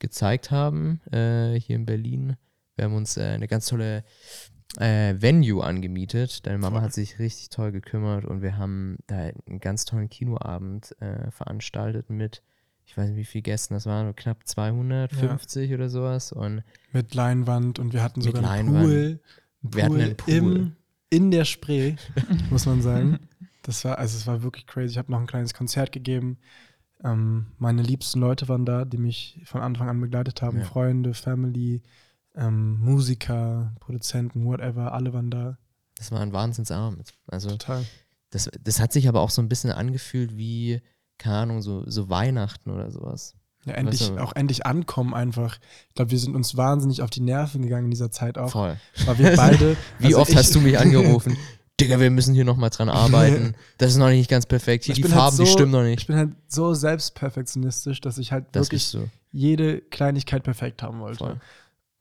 [0.00, 2.36] gezeigt haben, äh, hier in Berlin.
[2.74, 4.02] Wir haben uns äh, eine ganz tolle
[4.78, 6.46] äh, Venue angemietet.
[6.46, 6.84] Deine Mama Voll.
[6.84, 12.10] hat sich richtig toll gekümmert und wir haben da einen ganz tollen Kinoabend äh, veranstaltet
[12.10, 12.42] mit,
[12.86, 16.32] ich weiß nicht wie viele Gästen das waren, knapp 250 oder sowas.
[16.32, 18.68] Und Mit Leinwand und wir hatten sogar einen.
[18.68, 18.80] Pool.
[18.82, 20.34] Einen Wir hatten einen Pool.
[20.34, 20.76] Im,
[21.10, 21.96] in der Spree,
[22.50, 23.18] muss man sagen.
[23.62, 24.92] Das war, also es war wirklich crazy.
[24.92, 26.38] Ich habe noch ein kleines Konzert gegeben.
[27.04, 30.58] Ähm, meine liebsten Leute waren da, die mich von Anfang an begleitet haben.
[30.58, 30.64] Ja.
[30.64, 31.82] Freunde, Family,
[32.36, 35.58] ähm, Musiker, Produzenten, whatever, alle waren da.
[35.96, 37.12] das war ein Wahnsinnsabend.
[37.26, 37.84] Also Total.
[38.30, 40.80] das, das hat sich aber auch so ein bisschen angefühlt wie,
[41.18, 43.34] keine Ahnung, so, so Weihnachten oder sowas.
[43.64, 45.58] Ja, endlich, Weißt du- auch endlich ankommen einfach.
[45.90, 48.50] Ich glaube, wir sind uns wahnsinnig auf die Nerven gegangen in dieser Zeit auch.
[48.50, 48.76] Voll.
[49.04, 49.76] Weil wir beide.
[50.00, 51.36] Wie also oft ich- hast du mich angerufen?
[51.80, 53.54] Digga, wir müssen hier nochmal dran arbeiten.
[53.78, 54.84] Das ist noch nicht ganz perfekt.
[54.84, 56.06] Hier Ich die halt Farben, die so- stimmen noch Ich nicht.
[56.08, 59.08] bin halt so selbstperfektionistisch, dass ich halt Das wirklich du.
[59.30, 61.18] jede Kleinigkeit perfekt haben wollte.
[61.18, 61.40] Voll.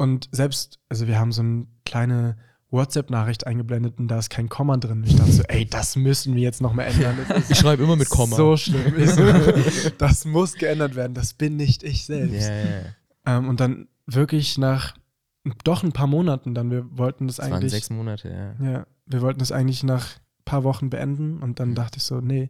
[0.02, 2.36] Und selbst, also wir haben so eine kleine
[2.72, 5.04] WhatsApp-Nachricht eingeblendet und da ist kein Komma drin.
[5.06, 7.20] Ich dachte so, ey, das müssen wir jetzt nochmal ändern.
[7.50, 8.36] Ich schreibe immer mit Komma.
[8.36, 8.94] so schlimm.
[10.00, 11.14] Das muss geändert werden.
[11.14, 12.50] Das bin nicht ich selbst.
[12.50, 13.38] ja.
[13.38, 14.96] Ähm, und dann wirklich nach
[15.64, 17.72] doch ein paar Monaten dann, wir wollten das, Das waren eigentlich.
[17.72, 18.72] sechs Monate, ja.
[18.72, 22.22] Ja, wir wollten das eigentlich nach ein paar Wochen beenden und dann dachte ich so,
[22.22, 22.50] nee,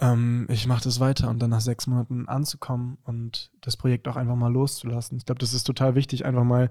[0.00, 4.16] ähm, ich mache das weiter und dann nach sechs Monaten anzukommen und das Projekt auch
[4.16, 5.18] einfach mal loszulassen.
[5.18, 6.70] Ich glaube, das ist total wichtig, einfach mal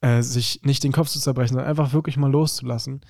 [0.00, 3.00] äh, sich nicht den Kopf zu zerbrechen, sondern einfach wirklich mal loszulassen,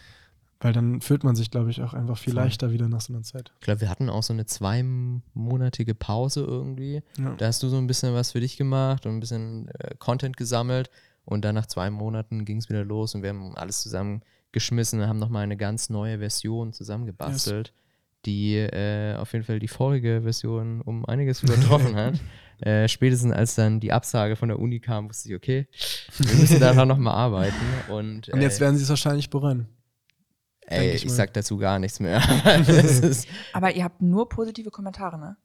[0.60, 2.44] weil dann fühlt man sich, glaube ich, auch einfach viel Voll.
[2.44, 3.52] leichter wieder nach so einer Zeit.
[3.60, 7.02] Ich glaube, wir hatten auch so eine zweimonatige Pause irgendwie.
[7.18, 7.34] Ja.
[7.36, 10.36] Da hast du so ein bisschen was für dich gemacht und ein bisschen äh, Content
[10.36, 10.90] gesammelt.
[11.24, 15.08] Und dann nach zwei Monaten ging es wieder los und wir haben alles zusammengeschmissen und
[15.08, 17.74] haben nochmal eine ganz neue Version zusammengebastelt,
[18.26, 22.14] die äh, auf jeden Fall die vorige Version um einiges übertroffen hat.
[22.60, 25.68] Äh, spätestens als dann die Absage von der Uni kam, wusste ich, okay,
[26.18, 27.54] wir müssen daran nochmal arbeiten.
[27.88, 29.68] Und, Und jetzt äh, werden sie es wahrscheinlich bereuen.
[30.66, 32.20] ey, ich, ich sag dazu gar nichts mehr.
[32.44, 35.36] das ist, Aber ihr habt nur positive Kommentare, ne?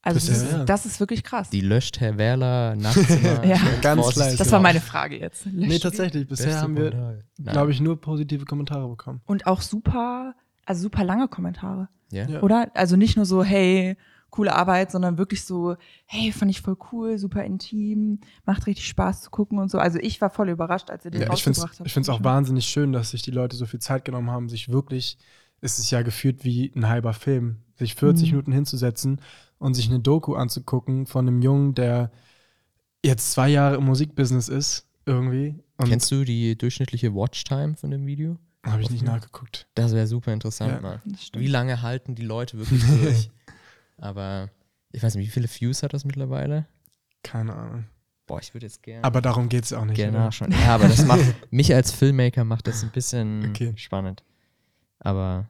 [0.00, 0.64] Also das, Bisher, ist, ja.
[0.64, 1.50] das ist wirklich krass.
[1.50, 3.44] die löscht Herr Werler nachts immer.
[3.44, 3.58] Ja.
[3.80, 4.36] Ganz leise.
[4.36, 5.46] das war meine Frage jetzt.
[5.46, 6.26] Nee, tatsächlich.
[6.26, 9.22] Bisher haben wir, glaube ich, nur positive Kommentare bekommen.
[9.24, 10.34] Und auch super,
[10.66, 12.26] also super lange Kommentare, Ja?
[12.28, 12.42] Ja.
[12.42, 12.70] oder?
[12.74, 13.96] Also nicht nur so, hey,
[14.30, 19.22] coole Arbeit, sondern wirklich so, hey, fand ich voll cool, super intim, macht richtig Spaß
[19.22, 19.78] zu gucken und so.
[19.78, 21.86] Also ich war voll überrascht, als ihr den Ja, ich finde rausgebracht habt.
[21.86, 24.48] es ich find's auch wahnsinnig schön, dass sich die Leute so viel Zeit genommen haben,
[24.48, 25.18] sich wirklich,
[25.60, 28.30] es ist ja gefühlt wie ein halber Film, sich 40 Mhm.
[28.32, 29.20] Minuten hinzusetzen
[29.58, 32.10] und sich eine Doku anzugucken von einem Jungen, der
[33.04, 35.62] jetzt zwei Jahre im Musikbusiness ist, irgendwie.
[35.76, 38.36] Und Kennst du die durchschnittliche Watchtime von dem Video?
[38.64, 39.66] Habe ich nicht nachgeguckt.
[39.74, 40.80] Das wäre super interessant Ja.
[40.80, 41.02] mal.
[41.34, 43.30] Wie lange halten die Leute wirklich durch?
[43.98, 44.50] Aber
[44.92, 46.66] ich weiß nicht, wie viele Views hat das mittlerweile?
[47.22, 47.84] Keine Ahnung.
[48.26, 49.96] Boah, ich würde jetzt gerne Aber darum geht es auch nicht.
[49.96, 50.24] gerne oder?
[50.26, 50.50] nachschauen.
[50.52, 53.74] Ja, aber das macht mich als Filmmaker macht das ein bisschen Okay.
[53.76, 54.22] spannend.
[54.98, 55.48] Aber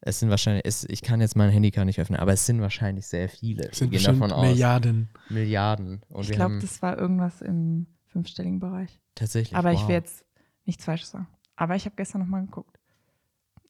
[0.00, 2.60] es sind wahrscheinlich, es, ich kann jetzt mein Handy gar nicht öffnen, aber es sind
[2.60, 3.68] wahrscheinlich sehr viele.
[3.70, 4.48] Es sind Wir gehen bestimmt davon aus.
[4.48, 5.08] Milliarden.
[5.28, 6.02] Milliarden.
[6.08, 8.98] Und ich glaube, das war irgendwas im fünfstelligen Bereich.
[9.14, 9.56] tatsächlich.
[9.56, 9.88] Aber ich wow.
[9.88, 10.24] will jetzt
[10.64, 11.28] nichts Falsches sagen.
[11.60, 12.78] Aber ich habe gestern nochmal geguckt.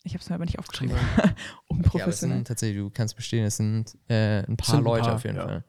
[0.05, 0.94] Ich habe es mir aber nicht aufgeschrieben.
[0.96, 1.35] Okay, aber es
[1.68, 2.37] Unprofessionell.
[2.38, 5.24] sind tatsächlich, du kannst bestehen, es sind äh, ein paar Sind ein Leute paar, auf
[5.24, 5.44] jeden ja.
[5.44, 5.64] Fall.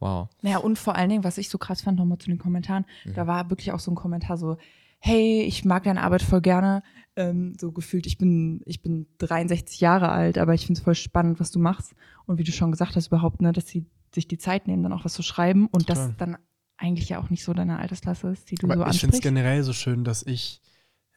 [0.00, 0.28] Wow.
[0.42, 3.14] Naja, und vor allen Dingen, was ich so krass fand, nochmal zu den Kommentaren, Mhm.
[3.14, 4.56] da war wirklich auch so ein Kommentar so,
[4.98, 6.82] hey, ich mag deine Arbeit voll gerne.
[7.14, 10.94] Ähm, so gefühlt, ich bin, ich bin 63 Jahre alt, aber ich finde es voll
[10.94, 11.94] spannend, was du machst.
[12.26, 14.92] Und wie du schon gesagt hast, überhaupt, ne, dass sie sich die Zeit nehmen, dann
[14.92, 16.08] auch was zu schreiben und Total.
[16.08, 16.36] das dann
[16.76, 19.04] eigentlich ja auch nicht so deine Altersklasse ist, die du Aber so ich finde es
[19.04, 19.22] ansprichst.
[19.22, 20.60] generell so schön, dass ich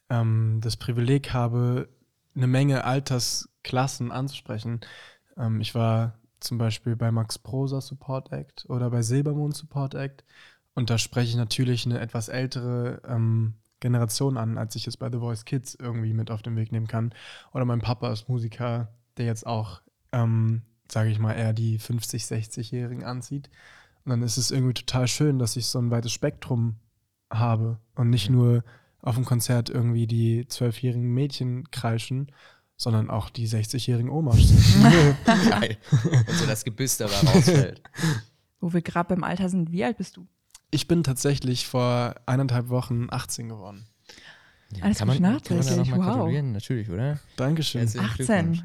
[0.10, 1.90] ähm, das Privileg habe,
[2.36, 4.82] eine Menge Altersklassen anzusprechen.
[5.38, 10.24] Ähm, ich war zum Beispiel bei Max Prosa Support Act oder bei Silbermond Support Act
[10.76, 15.10] und da spreche ich natürlich eine etwas ältere ähm, Generation an, als ich es bei
[15.10, 17.14] The Voice Kids irgendwie mit auf den Weg nehmen kann.
[17.54, 22.28] Oder mein Papa ist Musiker, der jetzt auch, ähm, sage ich mal, eher die 50-,
[22.28, 23.50] 60-Jährigen anzieht.
[24.04, 26.76] Und dann ist es irgendwie total schön, dass ich so ein weites Spektrum
[27.32, 28.64] habe und nicht nur
[29.06, 32.32] auf dem Konzert irgendwie die zwölfjährigen Mädchen kreischen,
[32.76, 34.38] sondern auch die 60-jährigen Omas.
[35.26, 35.78] Geil.
[36.02, 37.82] Und so das Gebüss dabei rausfällt.
[38.60, 40.28] Wo wir gerade beim Alter sind, wie alt bist du?
[40.76, 43.88] ich bin tatsächlich vor eineinhalb Wochen 18 geworden.
[44.76, 46.16] Ja, Alles kann man, gut kann man da nachträglich, noch mal wow.
[46.18, 46.52] gratulieren?
[46.52, 47.20] Natürlich, oder?
[47.38, 47.82] Dankeschön.
[47.82, 48.26] Herzlichen 18.
[48.26, 48.64] Glückwunsch.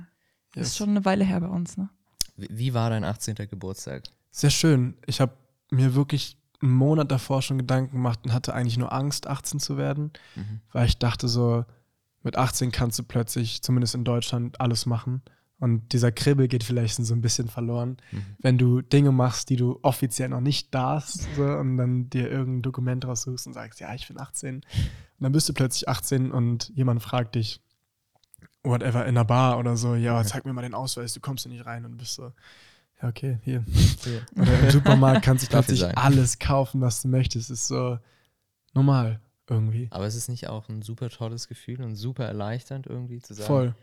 [0.55, 1.89] Das ist schon eine Weile her bei uns, ne?
[2.37, 3.37] Wie, wie war dein 18.
[3.49, 4.03] Geburtstag?
[4.31, 4.97] Sehr schön.
[5.07, 5.33] Ich habe
[5.71, 9.77] mir wirklich einen Monat davor schon Gedanken gemacht und hatte eigentlich nur Angst, 18 zu
[9.77, 10.61] werden, Mhm.
[10.73, 11.65] weil ich dachte so,
[12.23, 15.23] mit 18 kannst du plötzlich, zumindest in Deutschland, alles machen.
[15.59, 18.23] Und dieser Kribbel geht vielleicht so ein bisschen verloren, Mhm.
[18.41, 22.63] wenn du Dinge machst, die du offiziell noch nicht darfst so, und dann dir irgendein
[22.63, 24.57] Dokument raussuchst und sagst, ja, ich bin 18.
[24.57, 24.65] Und
[25.19, 27.63] dann bist du plötzlich 18 und jemand fragt dich,
[28.63, 31.53] whatever, in einer Bar oder so, ja, zeig mir mal den Ausweis, du kommst hier
[31.53, 32.33] nicht rein und bist so,
[33.03, 33.65] ja, okay, hier.
[34.37, 37.51] Oder im Supermarkt kannst du plötzlich alles kaufen, was du möchtest.
[37.51, 37.99] Ist so
[38.75, 39.89] normal irgendwie.
[39.91, 43.47] Aber es ist nicht auch ein super tolles Gefühl und super erleichternd irgendwie zu sagen.
[43.47, 43.75] Voll.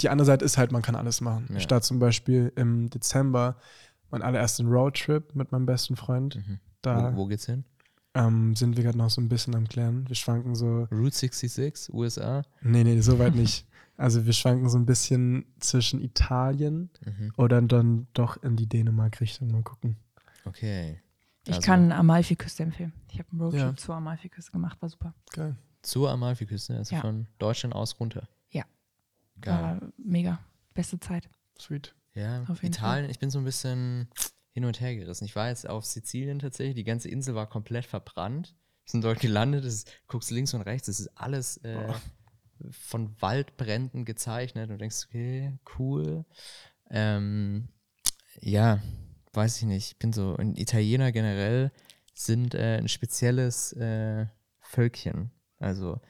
[0.00, 1.48] Die andere Seite ist halt, man kann alles machen.
[1.52, 1.60] Ja.
[1.60, 3.56] Starte zum Beispiel im Dezember
[4.10, 6.36] meinen allerersten Roadtrip mit meinem besten Freund.
[6.36, 6.60] Mhm.
[6.82, 7.64] Da Wo, wo geht's hin?
[8.14, 10.08] ähm, sind wir gerade noch so ein bisschen am Klären.
[10.08, 12.42] Wir schwanken so, Route 66, USA.
[12.62, 13.66] nee, nee, so weit nicht.
[14.00, 17.32] Also wir schwanken so ein bisschen zwischen Italien Mhm.
[17.36, 19.48] oder dann doch in die Dänemark-Richtung.
[19.50, 19.96] Mal gucken.
[20.44, 21.00] Okay.
[21.46, 22.92] Ich Also- kann Amalfi-Küste empfehlen.
[23.12, 23.76] Ich habe einen Roadtrip Ja.
[23.76, 25.14] zur Amalfi-Küste gemacht, war super.
[25.32, 25.56] Geil.
[25.82, 27.00] Zur Amalfiküste, also Ja.
[27.00, 28.28] von Deutschland aus runter.
[28.50, 28.64] Ja.
[29.40, 29.62] Geil.
[29.80, 30.38] War mega.
[30.74, 31.28] Beste Zeit.
[31.58, 31.94] Sweet.
[32.14, 34.08] Ja, Auf jeden Italien, ich bin so ein bisschen
[34.52, 35.24] hin und her gerissen.
[35.24, 38.54] Ich war jetzt auf Sizilien tatsächlich, die ganze Insel war komplett verbrannt.
[38.84, 41.76] Wir sind dort gelandet, es ist, guckst links und rechts, es ist alles äh,
[42.70, 46.24] von Waldbränden gezeichnet und denkst, okay, cool.
[46.90, 47.68] Ähm,
[48.40, 48.80] ja,
[49.32, 49.92] weiß ich nicht.
[49.92, 51.72] Ich bin so, Italiener generell
[52.14, 54.26] sind äh, ein spezielles äh,
[54.60, 55.30] Völkchen.
[55.58, 56.00] Also,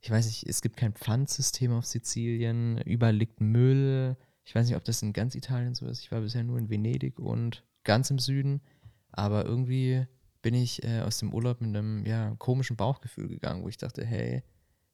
[0.00, 4.16] ich weiß nicht, es gibt kein Pfandsystem auf Sizilien, überall liegt Müll.
[4.44, 6.00] Ich weiß nicht, ob das in ganz Italien so ist.
[6.00, 8.60] Ich war bisher nur in Venedig und ganz im Süden.
[9.10, 10.06] Aber irgendwie
[10.42, 14.04] bin ich äh, aus dem Urlaub mit einem ja, komischen Bauchgefühl gegangen, wo ich dachte,
[14.04, 14.44] hey,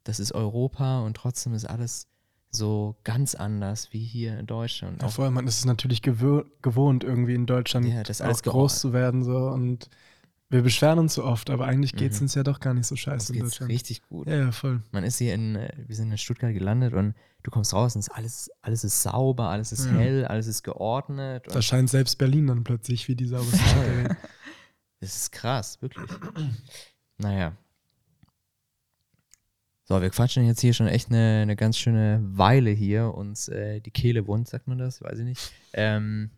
[0.05, 2.07] das ist Europa und trotzdem ist alles
[2.51, 5.01] so ganz anders wie hier in Deutschland.
[5.01, 8.79] Ja, Auch- vorher, man ist es natürlich gewohnt, irgendwie in Deutschland Ja, das alles groß
[8.81, 9.25] zu werden.
[9.25, 9.37] So.
[9.49, 9.89] Und
[10.51, 12.25] wir beschweren uns so oft, aber eigentlich geht es Mhm.
[12.25, 13.73] uns ja doch gar nicht so scheiße in Deutschland.
[13.73, 14.27] richtig gut.
[14.29, 14.83] Ja, ja, voll.
[14.91, 18.07] Man ist hier in, äh, wir sind in Stuttgart gelandet und du kommst raus und
[18.15, 19.93] alles, alles ist sauber, alles ist Ja.
[19.93, 21.47] hell, alles ist geordnet.
[21.49, 23.57] Da scheint selbst Berlin dann plötzlich wie die sauberste
[24.11, 24.17] Stadt
[25.01, 26.09] es ist krass, wirklich.
[27.19, 27.57] naja.
[29.93, 33.13] So, wir quatschen jetzt hier schon echt eine, eine ganz schöne Weile hier.
[33.13, 35.03] Uns äh, die Kehle wund, sagt man das?
[35.03, 35.53] Weiß ich nicht.
[35.75, 36.31] Ähm,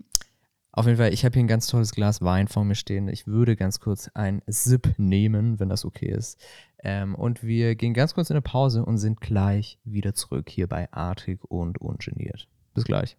[0.73, 3.07] auf jeden Fall, ich habe hier ein ganz tolles Glas Wein vor mir stehen.
[3.07, 6.45] Ich würde ganz kurz ein Sip nehmen, wenn das okay ist.
[6.83, 10.67] Ähm, und wir gehen ganz kurz in eine Pause und sind gleich wieder zurück hier
[10.67, 12.49] bei Artig und Ungeniert.
[12.75, 13.17] Bis gleich.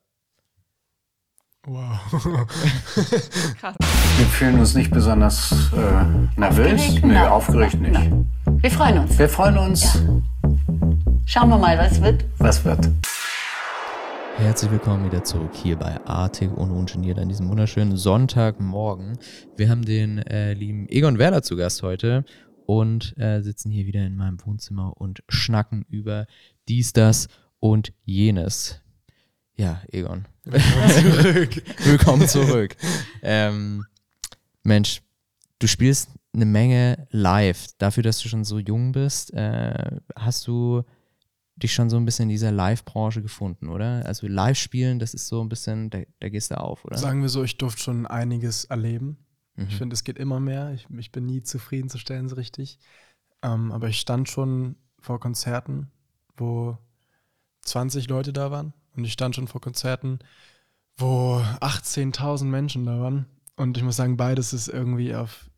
[1.65, 1.97] Wow.
[3.59, 3.75] Krass.
[4.17, 7.01] Wir fühlen uns nicht besonders äh, nervös.
[7.01, 7.27] Nein.
[7.27, 7.93] aufgeregt nicht.
[7.93, 8.31] Nein.
[8.65, 9.19] Wir freuen uns.
[9.19, 9.83] Wir freuen uns,
[11.27, 12.25] Schauen wir mal, was wird.
[12.39, 12.89] was wird.
[14.37, 19.19] Herzlich willkommen wieder zurück hier bei Artig und Ungeniert an diesem wunderschönen Sonntagmorgen.
[19.55, 22.25] Wir haben den äh, lieben Egon Werder zu Gast heute
[22.65, 26.25] und äh, sitzen hier wieder in meinem Wohnzimmer und schnacken über
[26.67, 27.27] dies, das
[27.59, 28.81] und jenes.
[29.57, 30.25] Ja, Egon.
[30.49, 31.61] Zurück.
[31.83, 32.75] Willkommen zurück.
[33.21, 33.85] ähm,
[34.63, 35.03] Mensch,
[35.59, 37.67] du spielst eine Menge live.
[37.77, 40.83] Dafür, dass du schon so jung bist, äh, hast du
[41.55, 44.05] dich schon so ein bisschen in dieser Live-Branche gefunden, oder?
[44.05, 46.97] Also live spielen, das ist so ein bisschen, da, da gehst du auf, oder?
[46.97, 49.17] Sagen wir so, ich durfte schon einiges erleben.
[49.55, 49.67] Mhm.
[49.69, 50.73] Ich finde, es geht immer mehr.
[50.73, 52.79] Ich, ich bin nie zufriedenzustellen so richtig.
[53.41, 55.91] Ähm, aber ich stand schon vor Konzerten,
[56.35, 56.77] wo
[57.61, 58.73] 20 Leute da waren.
[58.95, 60.19] Und ich stand schon vor Konzerten,
[60.97, 63.25] wo 18.000 Menschen da waren.
[63.55, 65.49] Und ich muss sagen, beides ist irgendwie auf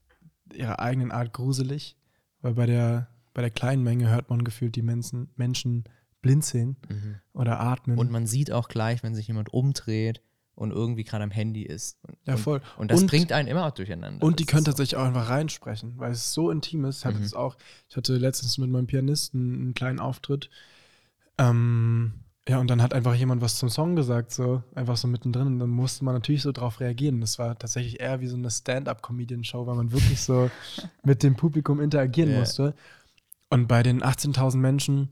[0.53, 1.95] ihrer eigenen Art gruselig.
[2.41, 5.83] Weil bei der, bei der kleinen Menge hört man gefühlt die Menschen, Menschen
[6.21, 7.15] blinzeln Mhm.
[7.33, 7.97] oder atmen.
[7.97, 10.21] Und man sieht auch gleich, wenn sich jemand umdreht
[10.55, 11.97] und irgendwie gerade am Handy ist.
[12.03, 12.61] Und, Ja, und, voll.
[12.77, 14.25] Und das Und- bringt einen immer durcheinander.
[14.25, 14.71] Und die können so.
[14.71, 16.99] tatsächlich auch einfach reinsprechen, weil es so intim ist.
[16.99, 17.33] Ich hatte Mhm.
[17.33, 17.57] auch,
[17.89, 20.49] ich hatte letztens mit meinem Pianisten einen kleinen Auftritt.
[21.37, 22.13] Ähm,
[22.47, 25.47] ja, und dann hat einfach jemand was zum Song gesagt, so einfach so mittendrin.
[25.47, 27.19] Und dann musste man natürlich so drauf reagieren.
[27.21, 30.49] Das war tatsächlich eher wie so eine Stand-up-Comedian-Show, weil man wirklich so
[31.03, 32.39] mit dem Publikum interagieren Ja.
[32.39, 32.73] musste.
[33.49, 35.09] Und bei den 18.000 Menschen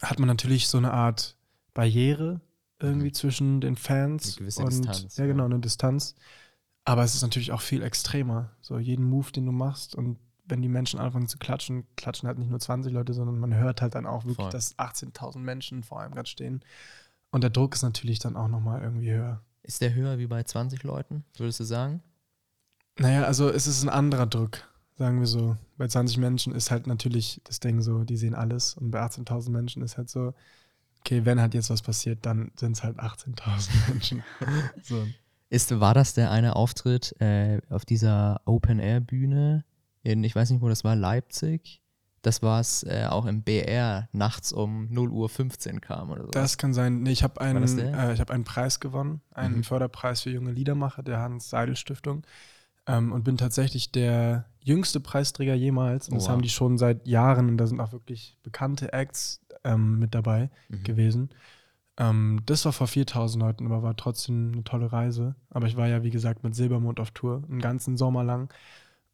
[0.00, 1.36] hat man natürlich so eine Art
[1.74, 2.40] Barriere
[2.80, 3.14] irgendwie Mhm.
[3.14, 5.26] zwischen den Fans Eine gewisse und Distanz, ja.
[5.26, 6.14] genau eine Distanz.
[6.84, 8.50] Aber es ist natürlich auch viel extremer.
[8.60, 12.38] So jeden Move, den du machst und wenn die Menschen anfangen zu klatschen, klatschen halt
[12.38, 14.50] nicht nur 20 Leute, sondern man hört halt dann auch wirklich, Voll.
[14.50, 16.62] dass 18.000 Menschen vor einem gerade stehen.
[17.30, 19.40] Und der Druck ist natürlich dann auch nochmal irgendwie höher.
[19.62, 22.02] Ist der höher wie bei 20 Leuten, würdest du sagen?
[22.98, 25.56] Naja, also es ist ein anderer Druck, sagen wir so.
[25.78, 28.74] Bei 20 Menschen ist halt natürlich das Ding so, die sehen alles.
[28.74, 30.34] Und bei 18.000 Menschen ist halt so,
[31.00, 34.22] okay, wenn halt jetzt was passiert, dann sind es halt 18.000 Menschen.
[34.82, 35.06] so.
[35.48, 39.64] Ist, war das der eine Auftritt äh, auf dieser Open-Air-Bühne
[40.02, 41.80] in, ich weiß nicht, wo das war, Leipzig,
[42.22, 46.30] das war es äh, auch im BR nachts um 0 Uhr 15 kam oder so.
[46.30, 47.02] Das kann sein.
[47.02, 49.64] Nee, ich habe einen, das äh, ich hab einen Preis gewonnen, einen Mhm.
[49.64, 52.22] Förderpreis für junge Liedermacher der Hans-Seidel-Stiftung.
[52.86, 56.08] Ähm, und bin tatsächlich der jüngste Preisträger jemals.
[56.08, 56.30] Und das Wow.
[56.30, 57.48] haben die schon seit Jahren.
[57.48, 60.82] Und da sind auch wirklich bekannte Acts ähm, mit dabei Mhm.
[60.84, 61.30] gewesen.
[61.98, 65.34] Ähm, das war vor 4000 Leuten, aber war trotzdem eine tolle Reise.
[65.50, 68.52] Aber ich war ja, wie gesagt, mit Silbermond auf Tour, einen ganzen Sommer lang.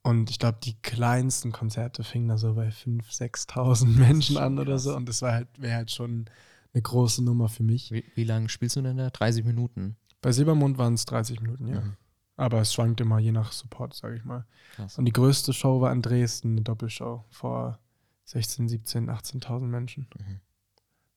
[0.09, 3.03] Und ich glaube, die kleinsten Konzerte fingen da so bei 5.000,
[3.51, 4.97] 6.000 Menschen an oder so.
[4.97, 6.25] Und das war halt, wäre halt schon
[6.73, 7.93] eine große Nummer für mich.
[7.93, 9.11] Wie, wie lange spielst du denn da?
[9.11, 9.97] 30 Minuten.
[10.23, 11.83] Bei Silbermond waren es 30 Minuten, ja.
[11.83, 11.97] Mhm.
[12.37, 14.47] Aber es schwankt immer je nach Support, sage ich mal.
[14.77, 14.97] Krass.
[14.97, 17.79] Und die größte Show war in Dresden, eine Doppelshow vor
[18.25, 20.07] 16, 17, 18.000 Menschen.
[20.19, 20.41] Mhm.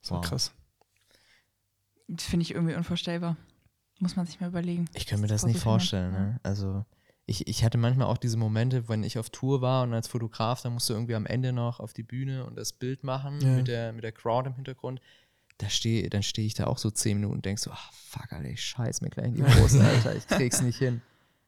[0.01, 0.25] Das war Wow.
[0.25, 0.51] krass.
[2.09, 3.37] Das finde ich irgendwie unvorstellbar.
[3.99, 4.89] Muss man sich mal überlegen.
[4.95, 6.11] Ich kann mir das vor nicht vielen vorstellen.
[6.11, 6.39] Ne?
[6.43, 6.83] Also
[7.25, 10.61] ich, ich hatte manchmal auch diese Momente, wenn ich auf Tour war und als Fotograf,
[10.61, 13.49] dann musst du irgendwie am Ende noch auf die Bühne und das Bild machen Ja.
[13.55, 14.99] mit, der, mit der Crowd im Hintergrund.
[15.59, 18.33] Da steh, dann stehe ich da auch so zehn Minuten und denk so, ach fuck,
[18.33, 21.01] Alter, ich scheiß mir gleich in die Hose, Alter, ich krieg's nicht hin.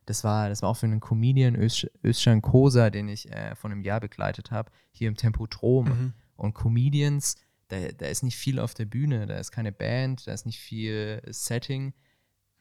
[0.06, 3.72] Das war, das war auch für einen Comedian, Öz- Özcan Kosa, den ich äh, vor
[3.72, 5.86] einem Jahr begleitet habe, hier im Tempodrom.
[5.86, 6.14] Mhm.
[6.36, 7.36] Und Comedians,
[7.70, 10.60] da, da ist nicht viel auf der Bühne, da ist keine Band, da ist nicht
[10.60, 11.94] viel Setting.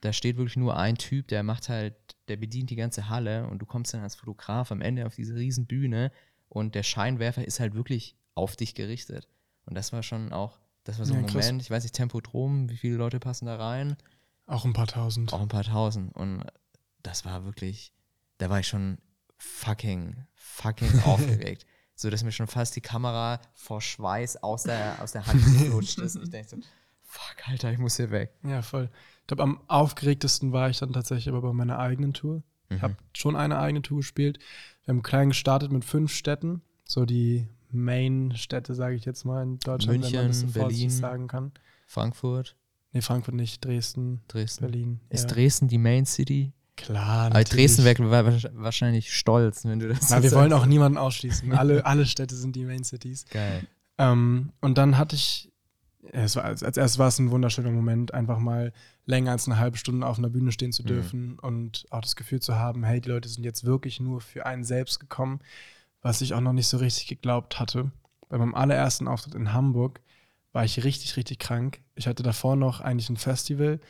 [0.03, 1.95] Da steht wirklich nur ein Typ, der macht halt,
[2.29, 5.35] der bedient die ganze Halle und du kommst dann als Fotograf am Ende auf diese
[5.37, 6.11] riesen Bühne
[6.49, 9.29] und der Scheinwerfer ist halt wirklich auf dich gerichtet.
[9.65, 11.47] Und das war schon auch, das war so ein Ja, krass.
[11.47, 13.97] Moment, ich weiß nicht, Tempodrom, wie viele Leute passen da rein?
[14.47, 15.33] Auch ein paar tausend.
[15.33, 16.15] Auch ein paar tausend.
[16.17, 16.45] Und
[17.03, 17.93] das war wirklich,
[18.39, 18.99] da war ich schon
[19.39, 21.65] fucking, fucking aufgeregt.
[21.95, 25.99] So dass mir schon fast die Kamera vor Schweiß aus der, aus der Hand geflutscht
[26.01, 26.17] ist.
[26.17, 26.57] Und ich denke so,
[27.03, 28.33] fuck, Alter, ich muss hier weg.
[28.43, 28.91] Ja, voll.
[29.23, 32.43] Ich glaube, am aufgeregtesten war ich dann tatsächlich aber bei meiner eigenen Tour.
[32.71, 32.83] Ich Mhm.
[32.83, 34.39] habe schon eine eigene Tour gespielt.
[34.85, 36.63] Wir haben klein gestartet mit fünf Städten.
[36.85, 40.91] So die Main-Städte, sage ich jetzt mal, in Deutschland, wenn man das so München, Berlin.
[40.91, 41.53] sagen kann.
[41.87, 42.57] Frankfurt,
[42.95, 44.61] Nee, Frankfurt nicht, Dresden, Dresden.
[44.67, 45.01] Berlin.
[45.09, 45.35] Ist ja.
[45.35, 46.53] Dresden die Main City?
[46.77, 47.75] Klar, Aber natürlich.
[47.77, 50.63] Dresden wäre wahrscheinlich stolz, wenn du das Na, so wir wollen sagst.
[50.63, 51.53] auch niemanden ausschließen.
[51.59, 53.25] Alle, alle Städte sind die Main Cities.
[53.31, 53.67] Geil.
[53.97, 55.51] Ähm, und dann hatte ich,
[56.11, 58.73] es war, als, als erstes war es ein wunderschöner Moment, einfach mal
[59.05, 60.87] länger als eine halbe Stunde auf einer Bühne stehen zu Mhm.
[60.87, 64.47] dürfen und auch das Gefühl zu haben, hey, die Leute sind jetzt wirklich nur für
[64.47, 65.41] einen selbst gekommen,
[66.01, 67.91] was ich auch noch nicht so richtig geglaubt hatte.
[68.29, 70.01] Bei meinem allerersten Auftritt in Hamburg
[70.53, 71.81] war ich richtig, richtig krank.
[71.95, 73.81] Ich hatte davor noch eigentlich ein Festival,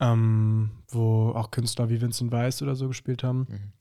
[0.00, 3.46] ähm, wo auch Künstler wie Vincent Weiss oder so gespielt haben.
[3.48, 3.72] Mhm.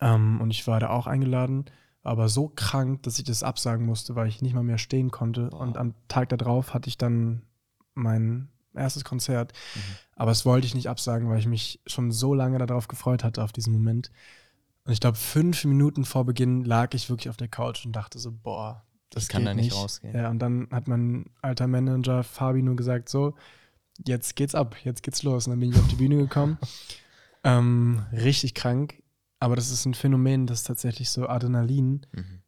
[0.00, 1.64] Ähm, und ich war da auch eingeladen,
[2.02, 5.48] aber so krank, dass ich das absagen musste, weil ich nicht mal mehr stehen konnte.
[5.48, 5.60] Boah.
[5.60, 7.42] Und am Tag darauf hatte ich dann
[7.94, 9.52] mein erstes Konzert.
[9.74, 9.80] Mhm.
[10.16, 13.42] Aber das wollte ich nicht absagen, weil ich mich schon so lange darauf gefreut hatte,
[13.42, 14.10] auf diesen Moment.
[14.84, 18.18] Und ich glaube, fünf Minuten vor Beginn lag ich wirklich auf der Couch und dachte
[18.18, 20.14] so, boah, das Ich kann da nicht rausgehen.
[20.14, 23.34] Ja, und dann hat mein alter Manager Fabi nur gesagt, so,
[24.06, 25.46] jetzt geht's ab, jetzt geht's los.
[25.46, 26.58] Und dann bin ich auf die Bühne gekommen.
[27.44, 29.02] ähm, richtig krank.
[29.38, 32.40] Aber das ist ein Phänomen, das tatsächlich so Adrenalin Mhm.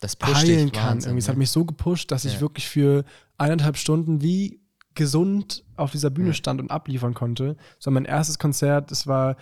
[0.00, 0.90] Das heilen kann.
[0.90, 1.18] Wahnsinn, Irgendwie.
[1.18, 1.38] Es hat ne?
[1.40, 2.40] mich so gepusht, dass ich Ja.
[2.40, 3.04] wirklich für
[3.36, 4.60] eineinhalb Stunden wie
[4.98, 7.56] gesund auf dieser Bühne stand und abliefern konnte.
[7.76, 8.90] Das war mein erstes Konzert.
[8.90, 9.36] Es war,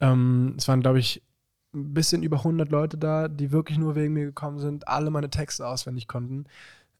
[0.00, 1.22] ähm, es waren, glaube ich,
[1.74, 5.28] ein bisschen über 100 Leute da, die wirklich nur wegen mir gekommen sind, alle meine
[5.28, 6.46] Texte auswendig konnten.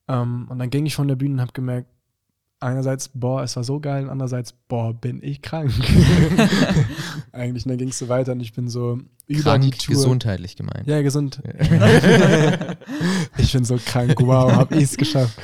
[0.06, 1.88] Ähm, und dann ging ich von der Bühne und habe gemerkt,
[2.64, 5.72] einerseits, boah, es war so geil, und andererseits, boah, bin ich krank.
[7.32, 9.94] Eigentlich, dann ging es so weiter und ich bin so über die Krank, Tour.
[9.94, 10.86] gesundheitlich gemeint.
[10.86, 11.42] Ja, gesund.
[13.38, 15.40] ich bin so krank, wow, hab ich's geschafft.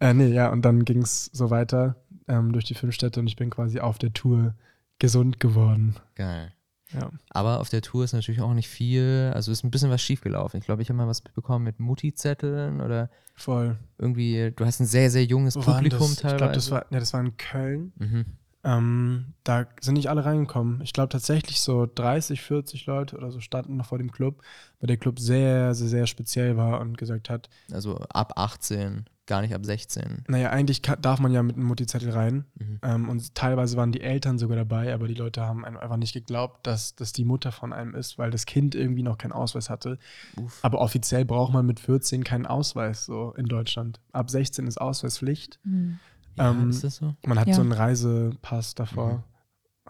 [0.00, 3.26] Äh, nee, ja, und dann ging es so weiter ähm, durch die fünf Städte und
[3.26, 4.54] ich bin quasi auf der Tour
[4.98, 5.96] gesund geworden.
[6.14, 6.52] Geil.
[6.92, 7.10] Ja.
[7.30, 10.58] Aber auf der Tour ist natürlich auch nicht viel, also ist ein bisschen was schiefgelaufen.
[10.58, 13.76] Ich glaube, ich habe mal was mitbekommen mit Mutti-Zetteln oder Voll.
[13.98, 16.16] irgendwie, du hast ein sehr, sehr junges Wo Publikum das?
[16.16, 16.34] teilweise.
[16.34, 17.92] Ich glaube, das war, ja, das war in Köln.
[17.98, 18.24] Mhm.
[18.62, 20.82] Ähm, da sind nicht alle reingekommen.
[20.82, 24.42] Ich glaube tatsächlich so 30, 40 Leute oder so standen noch vor dem Club,
[24.80, 29.40] weil der Club sehr, sehr, sehr speziell war und gesagt hat, Also ab 18, gar
[29.40, 30.24] nicht ab 16.
[30.28, 32.44] naja, eigentlich ka- darf man ja mit einem Mutti-Zettel rein.
[32.58, 32.78] Mhm.
[32.82, 36.12] Ähm, und teilweise waren die Eltern sogar dabei, aber die Leute haben einem einfach nicht
[36.12, 39.70] geglaubt, dass das die Mutter von einem ist, weil das Kind irgendwie noch keinen Ausweis
[39.70, 39.98] hatte.
[40.36, 40.58] Uff.
[40.62, 44.00] Aber offiziell braucht man mit 14 keinen Ausweis so in Deutschland.
[44.12, 45.58] Ab 16 ist Ausweispflicht.
[45.64, 45.98] Hm.
[46.36, 47.14] Ja, ähm, ist das so?
[47.24, 47.54] Man hat Ja.
[47.54, 49.22] so einen Reisepass davor, Mhm.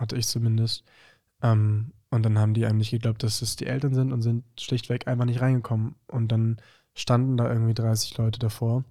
[0.01, 0.85] hatte ich zumindest.
[1.43, 4.45] Ähm, und dann haben die einem nicht geglaubt, dass es die Eltern sind und sind
[4.59, 5.95] schlichtweg einfach nicht reingekommen.
[6.09, 6.57] Und dann
[6.95, 8.85] standen da irgendwie 30 Leute davor.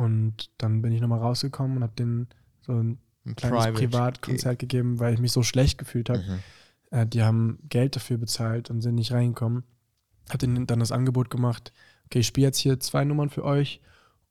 [0.00, 2.28] Und dann bin ich nochmal rausgekommen und habe denen
[2.62, 6.20] so ein Ein kleines Private Privatkonzert gegeben, weil ich mich so schlecht gefühlt habe.
[6.20, 6.38] Mhm.
[6.98, 9.64] Äh, die haben Geld dafür bezahlt und sind nicht reingekommen.
[10.30, 11.72] Hab denen dann das Angebot gemacht,
[12.06, 13.80] okay, ich spiele jetzt hier zwei Nummern für euch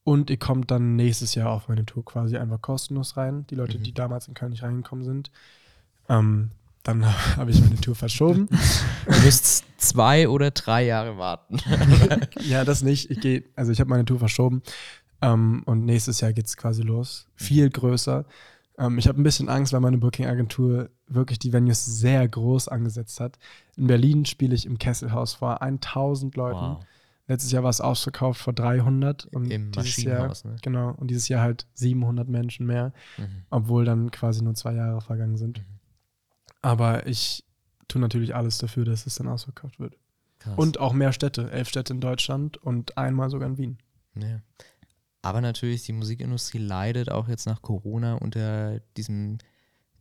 [0.03, 3.45] und ihr kommt dann nächstes Jahr auf meine Tour quasi einfach kostenlos rein.
[3.51, 3.83] Die Leute, Mhm.
[3.83, 5.29] die damals in Köln nicht reingekommen sind.
[6.07, 6.49] Ähm,
[6.83, 7.05] dann
[7.37, 8.47] habe ich meine Tour verschoben.
[9.05, 11.57] Du müsst zwei oder drei Jahre warten.
[12.41, 13.09] ja, das nicht.
[13.09, 14.61] Ich gehe, also ich habe meine Tour verschoben.
[15.21, 17.27] Ähm, und nächstes Jahr geht es quasi los.
[17.35, 18.25] Viel größer.
[18.77, 23.19] Ähm, ich habe ein bisschen Angst, weil meine Booking-Agentur wirklich die Venues sehr groß angesetzt
[23.19, 23.37] hat.
[23.75, 26.59] In Berlin spiele ich im Kesselhaus vor 1000 Leuten.
[26.59, 26.85] Wow.
[27.27, 29.25] Letztes Jahr war es ausverkauft vor 300.
[29.27, 30.55] Und Im dieses Jahr, ne?
[30.63, 30.93] Genau.
[30.95, 33.43] Und dieses Jahr halt 700 Menschen mehr, Mhm.
[33.49, 35.63] obwohl dann quasi nur zwei Jahre vergangen sind.
[36.61, 37.43] Aber ich
[37.87, 39.95] tue natürlich alles dafür, dass es dann ausverkauft wird.
[40.39, 40.57] Krass.
[40.57, 41.51] Und auch mehr Städte.
[41.51, 43.77] Elf Städte in Deutschland und einmal sogar in Wien.
[44.15, 44.41] Ja.
[45.21, 49.37] Aber natürlich, die Musikindustrie leidet auch jetzt nach Corona unter diesem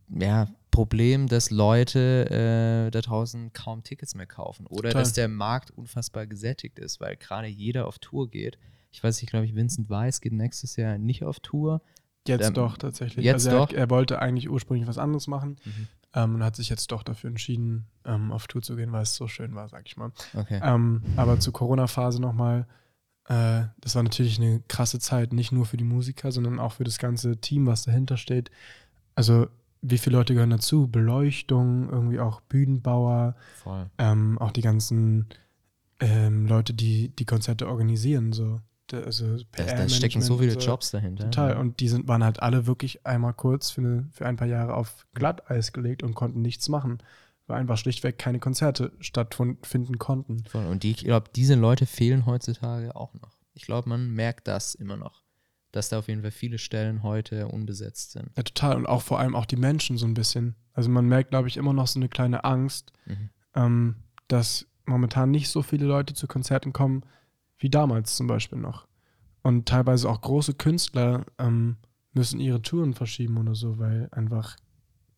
[0.07, 4.65] ja, Problem, dass Leute äh, da draußen kaum Tickets mehr kaufen.
[4.67, 5.01] Oder Total.
[5.01, 8.57] dass der Markt unfassbar gesättigt ist, weil gerade jeder auf Tour geht.
[8.91, 11.81] Ich weiß nicht, glaube ich, Vincent Weiss geht nächstes Jahr nicht auf Tour.
[12.27, 13.25] Jetzt Ähm, doch, tatsächlich.
[13.25, 13.73] jetzt also er, doch?
[13.73, 15.87] er wollte eigentlich ursprünglich was anderes machen Mhm.
[16.13, 19.15] ähm, und hat sich jetzt doch dafür entschieden, ähm, auf Tour zu gehen, weil es
[19.15, 20.11] so schön war, sag ich mal.
[20.35, 20.59] Okay.
[20.63, 22.67] Ähm, aber zur Corona-Phase nochmal,
[23.29, 26.83] äh, das war natürlich eine krasse Zeit, nicht nur für die Musiker, sondern auch für
[26.83, 28.51] das ganze Team, was dahinter steht.
[29.15, 29.47] Also
[29.81, 30.87] wie viele Leute gehören dazu?
[30.89, 33.35] Beleuchtung, irgendwie auch Bühnenbauer,
[33.97, 35.27] ähm, auch die ganzen
[35.99, 38.59] ähm, Leute, die die Konzerte organisieren, so.
[38.87, 41.25] Da- Also Da, da stecken so viele und Jobs dahinter.
[41.25, 41.57] Total.
[41.57, 44.73] Und die sind, waren halt alle wirklich einmal kurz für, eine, für ein paar Jahre
[44.73, 46.97] auf Glatteis gelegt und konnten nichts machen,
[47.49, 50.43] weil einfach schlichtweg keine Konzerte stattfinden konnten.
[50.53, 53.37] Und die, ich glaube, diese Leute fehlen heutzutage auch noch.
[53.53, 55.23] Ich glaube, man merkt das immer noch,
[55.71, 58.31] dass da auf jeden Fall viele Stellen heute unbesetzt sind.
[58.37, 58.77] Ja, total.
[58.77, 60.55] Und auch vor allem auch die Menschen so ein bisschen.
[60.73, 63.29] Also man merkt, glaube ich, immer noch so eine kleine Angst, Mhm.
[63.55, 63.95] ähm,
[64.27, 67.03] dass momentan nicht so viele Leute zu Konzerten kommen,
[67.57, 68.87] wie damals zum Beispiel noch.
[69.41, 71.77] Und teilweise auch große Künstler ähm,
[72.13, 74.55] müssen ihre Touren verschieben oder so, weil einfach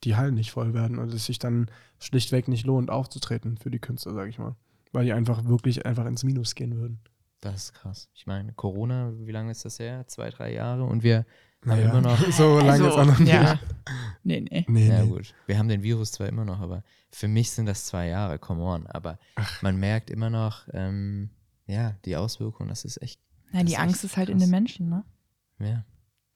[0.04, 3.80] die Hallen nicht voll werden und es sich dann schlichtweg nicht lohnt, aufzutreten für die
[3.80, 4.56] Künstler, sage ich mal.
[4.91, 6.99] Weil die einfach wirklich einfach ins Minus gehen würden.
[7.39, 8.10] Das ist krass.
[8.14, 10.06] Ich meine, Corona, wie lange ist das her?
[10.08, 11.26] Zwei, drei Jahre und wir haben
[11.80, 12.20] Naja, immer noch.
[12.32, 13.32] so lange ist auch noch nicht.
[13.34, 13.60] ja.
[14.24, 14.66] Nee, nee.
[14.68, 15.10] Nee, Ja, nee.
[15.10, 15.34] gut.
[15.47, 18.64] Wir haben den Virus zwar immer noch, aber für mich sind das zwei Jahre, come
[18.64, 18.86] on.
[18.88, 19.18] Aber
[19.62, 21.30] man merkt immer noch, ähm,
[21.68, 23.20] ja, die Auswirkungen, das ist echt,
[23.52, 24.45] Nein, die Angst ist halt in krass.
[24.47, 25.04] den Menschen, ne?
[25.60, 25.84] ja.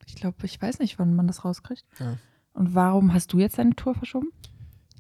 [0.07, 1.84] Ich glaube, ich weiß nicht, wann man das rauskriegt.
[1.99, 2.18] Ja.
[2.56, 4.30] Und warum hast du jetzt deine Tour verschoben?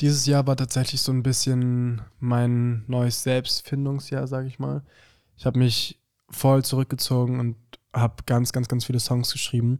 [0.01, 4.83] Dieses Jahr war tatsächlich so ein bisschen mein neues Selbstfindungsjahr, sage ich mal.
[5.37, 7.55] Ich habe mich voll zurückgezogen und
[7.93, 9.79] habe ganz, ganz, ganz viele Songs geschrieben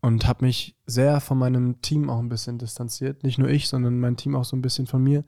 [0.00, 3.24] und habe mich sehr von meinem Team auch ein bisschen distanziert.
[3.24, 5.24] Nicht nur ich, sondern mein Team auch so ein bisschen von mir.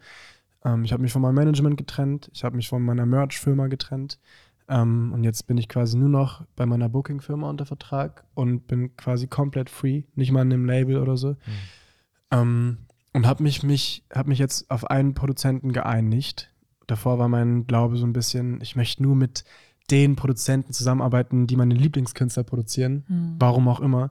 [0.64, 4.20] Ähm, ich habe mich von meinem Management getrennt, ich habe mich von meiner Merch-Firma getrennt
[4.68, 8.97] ähm, und jetzt bin ich quasi nur noch bei meiner Booking-Firma unter Vertrag und bin
[8.97, 11.36] quasi komplett free, nicht mal in einem Label oder so.
[12.31, 12.78] Ähm,
[13.12, 16.51] und habe mich, mich, hab mich jetzt auf einen Produzenten geeinigt.
[16.87, 19.45] Davor war mein Glaube so ein bisschen, ich möchte nur mit
[19.91, 23.05] den Produzenten zusammenarbeiten, die meine Lieblingskünstler produzieren.
[23.09, 23.37] Hm.
[23.39, 24.11] Warum auch immer,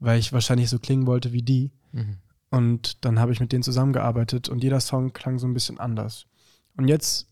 [0.00, 1.70] weil ich wahrscheinlich so klingen wollte wie die.
[1.92, 2.16] Mhm.
[2.50, 6.26] Und dann habe ich mit denen zusammengearbeitet und jeder Song klang so ein bisschen anders.
[6.76, 7.28] Und jetzt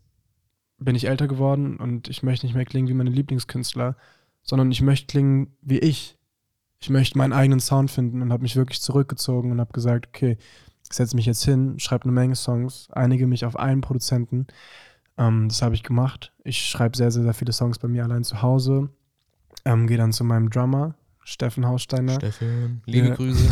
[0.79, 3.97] bin ich älter geworden und ich möchte nicht mehr klingen wie meine Lieblingskünstler,
[4.43, 6.18] sondern ich möchte klingen wie ich.
[6.81, 10.37] Ich möchte meinen eigenen Sound finden und habe mich wirklich zurückgezogen und habe gesagt, okay,
[10.91, 14.47] ich setze mich jetzt hin, schreibe eine Menge Songs, einige mich auf einen Produzenten.
[15.19, 16.33] Ähm, das habe ich gemacht.
[16.45, 18.89] Ich schreibe sehr, sehr, sehr viele Songs bei mir allein zu Hause.
[19.65, 22.15] Ähm, Gehe dann zu meinem Drummer, Steffen Haussteiner.
[22.15, 23.15] Steffen, liebe Ja.
[23.17, 23.51] Grüße.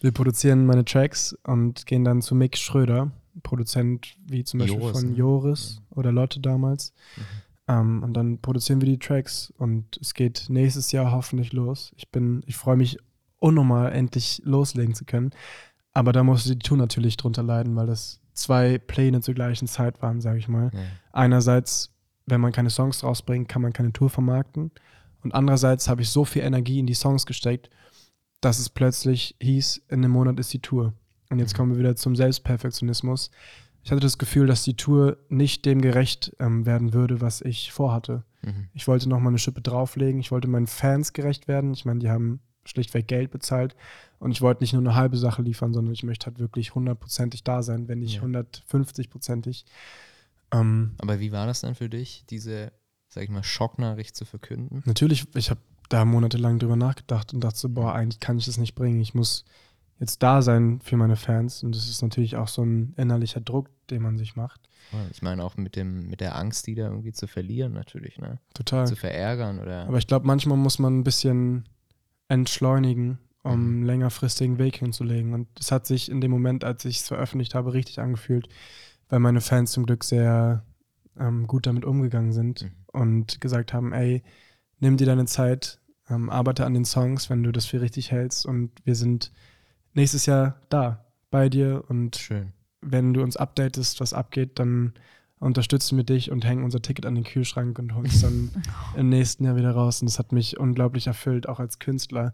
[0.00, 3.12] Wir produzieren meine Tracks und gehen dann zu Mick Schröder,
[3.42, 5.16] Produzent wie zum Beispiel Joris, von ne?
[5.16, 6.92] Joris oder Lotte damals.
[7.16, 7.22] Mhm.
[7.68, 11.92] Ähm, und dann produzieren wir die Tracks und es geht nächstes Jahr hoffentlich los.
[11.96, 12.98] Ich bin, ich freue mich
[13.38, 15.30] unnormal, endlich loslegen zu können.
[15.92, 20.00] Aber da musste die Tour natürlich drunter leiden, weil das zwei Pläne zur gleichen Zeit
[20.02, 20.70] waren, sage ich mal.
[20.72, 20.80] Ja.
[21.12, 21.92] Einerseits,
[22.26, 24.70] wenn man keine Songs rausbringt, kann man keine Tour vermarkten.
[25.22, 27.68] Und andererseits habe ich so viel Energie in die Songs gesteckt,
[28.40, 30.94] dass es plötzlich hieß, in einem Monat ist die Tour.
[31.30, 31.56] Und jetzt Mhm.
[31.58, 33.30] kommen wir wieder zum Selbstperfektionismus.
[33.84, 37.72] Ich hatte das Gefühl, dass die Tour nicht dem gerecht ähm, werden würde, was ich
[37.72, 38.22] vorhatte.
[38.42, 38.68] Mhm.
[38.74, 40.20] Ich wollte noch mal eine Schippe drauflegen.
[40.20, 41.72] Ich wollte meinen Fans gerecht werden.
[41.72, 43.74] Ich meine, die haben schlichtweg Geld bezahlt.
[44.20, 47.42] Und ich wollte nicht nur eine halbe Sache liefern, sondern ich möchte halt wirklich hundertprozentig
[47.42, 48.22] da sein, wenn nicht Ja.
[48.22, 49.64] 150-prozentig.
[50.52, 52.72] Ähm, Aber wie war das dann für dich, diese,
[53.08, 54.82] sag ich mal, Schocknachricht zu verkünden?
[54.84, 58.58] natürlich, ich habe da monatelang drüber nachgedacht und dachte so, boah, eigentlich kann ich das
[58.58, 59.00] nicht bringen.
[59.00, 59.44] Ich muss
[60.02, 61.62] jetzt da sein für meine Fans.
[61.62, 64.60] Und das ist natürlich auch so ein innerlicher Druck, den man sich macht.
[65.12, 68.38] Ich meine auch mit dem, mit der Angst, die da irgendwie zu verlieren, natürlich, ne?
[68.52, 68.86] Total.
[68.86, 69.86] Zu verärgern oder.
[69.86, 71.64] Aber ich glaube, manchmal muss man ein bisschen
[72.28, 73.66] entschleunigen, um Mhm.
[73.76, 75.34] einen längerfristigen Weg hinzulegen.
[75.34, 78.48] Und es hat sich in dem Moment, als ich es veröffentlicht habe, richtig angefühlt,
[79.08, 80.64] weil meine Fans zum Glück sehr
[81.18, 82.70] ähm, gut damit umgegangen sind Mhm.
[82.92, 84.22] und gesagt haben, ey,
[84.80, 85.78] nimm dir deine Zeit,
[86.08, 89.30] ähm, arbeite an den Songs, wenn du das für richtig hältst und wir sind
[89.94, 92.52] nächstes Jahr da bei dir und Schön.
[92.80, 94.94] wenn du uns updatest, was abgeht, dann
[95.38, 98.50] unterstützen wir dich und hängen unser Ticket an den Kühlschrank und holen es dann
[98.96, 100.00] im nächsten Jahr wieder raus.
[100.00, 102.32] Und das hat mich unglaublich erfüllt, auch als Künstler.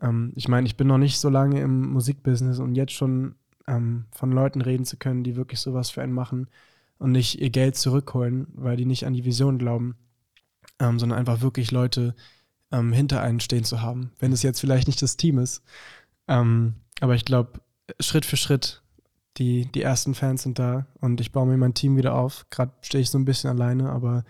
[0.00, 3.34] Ähm, ich meine, ich bin noch nicht so lange im Musikbusiness und jetzt schon
[3.66, 6.48] ähm, von Leuten reden zu können, die wirklich sowas für einen machen
[6.98, 9.96] und nicht ihr Geld zurückholen, weil die nicht an die Vision glauben,
[10.78, 12.14] ähm, sondern einfach wirklich Leute
[12.72, 14.12] ähm, hinter einen stehen zu haben.
[14.18, 15.62] Wenn es jetzt vielleicht nicht das Team ist.
[16.28, 17.60] Ähm, aber ich glaube,
[18.00, 18.82] Schritt für Schritt,
[19.36, 22.46] die, die ersten Fans sind da und ich baue mir mein Team wieder auf.
[22.50, 24.24] Gerade stehe ich so ein bisschen alleine, aber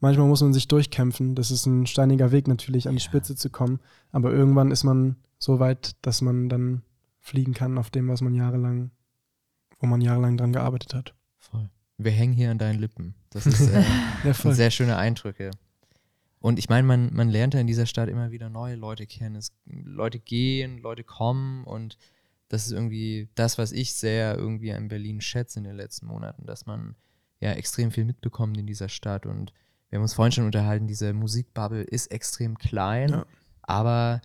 [0.00, 1.34] manchmal muss man sich durchkämpfen.
[1.34, 3.00] Das ist ein steiniger Weg natürlich, an die.
[3.00, 3.80] Spitze zu kommen.
[4.10, 6.82] Aber irgendwann ist man so weit, dass man dann
[7.20, 8.90] fliegen kann auf dem, was man jahrelang,
[9.78, 11.14] wo man jahrelang dran gearbeitet hat.
[11.36, 11.70] Voll.
[11.98, 13.14] Wir hängen hier an deinen Lippen.
[13.30, 13.84] Das ist äh,
[14.24, 15.50] Ja, sind sehr schöne Eindrücke.
[16.40, 19.36] Und ich meine, man, man lernt ja in dieser Stadt immer wieder neue Leute kennen.
[19.36, 21.98] Es, Leute gehen, Leute kommen und
[22.48, 26.46] das ist irgendwie das, was ich sehr irgendwie an Berlin schätze in den letzten Monaten,
[26.46, 26.94] dass man
[27.40, 29.52] ja extrem viel mitbekommt in dieser Stadt und
[29.90, 33.26] wir haben uns vorhin schon unterhalten, diese Musikbubble ist extrem klein, Ja.
[33.62, 34.20] aber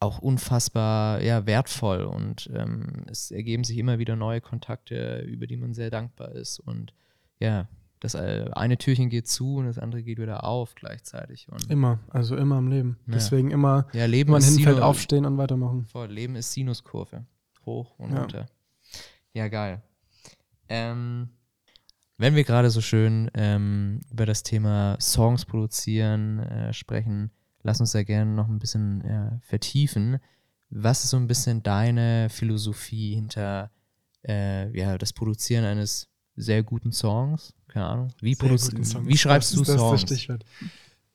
[0.00, 5.56] auch unfassbar ja, wertvoll und ähm, es ergeben sich immer wieder neue Kontakte, über die
[5.56, 6.92] man sehr dankbar ist und
[7.40, 7.68] ja,
[8.04, 11.98] das äh, eine Türchen geht zu und das andere geht wieder auf gleichzeitig und Immer,
[12.10, 12.98] also immer im Leben.
[13.06, 13.14] Ja.
[13.14, 15.86] Deswegen immer, ja, wenn Leben man hinfällt, Sinu- aufstehen und weitermachen.
[15.86, 17.24] Voll, Leben ist Sinuskurve.
[17.64, 18.20] Hoch und Ja.
[18.20, 18.46] runter.
[19.32, 19.82] Ja, geil.
[20.68, 21.30] Ähm,
[22.18, 27.30] wenn wir gerade so schön ähm, über das Thema Songs produzieren äh, sprechen,
[27.62, 30.18] lass uns da gerne noch ein bisschen ja, vertiefen.
[30.70, 33.70] Was ist so ein bisschen deine Philosophie hinter
[34.28, 37.54] äh, ja, das Produzieren eines sehr guten Songs?
[37.74, 38.08] Keine Ahnung.
[38.20, 39.06] Wie, Sehr produzi- guten Songs.
[39.08, 40.00] wie schreibst Das du ist das Songs?
[40.00, 40.44] Stichwort.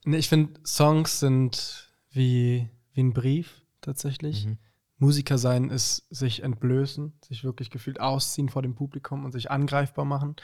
[0.04, 4.46] Nee, ich finde, Songs sind wie, wie ein Brief tatsächlich.
[4.46, 4.58] Mhm.
[4.98, 10.04] Musiker sein ist sich entblößen, sich wirklich gefühlt ausziehen vor dem Publikum und sich angreifbar
[10.04, 10.36] machen.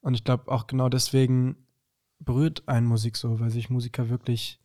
[0.00, 1.56] Und ich glaube auch genau deswegen
[2.18, 4.58] berührt ein Musik so, weil sich Musiker wirklich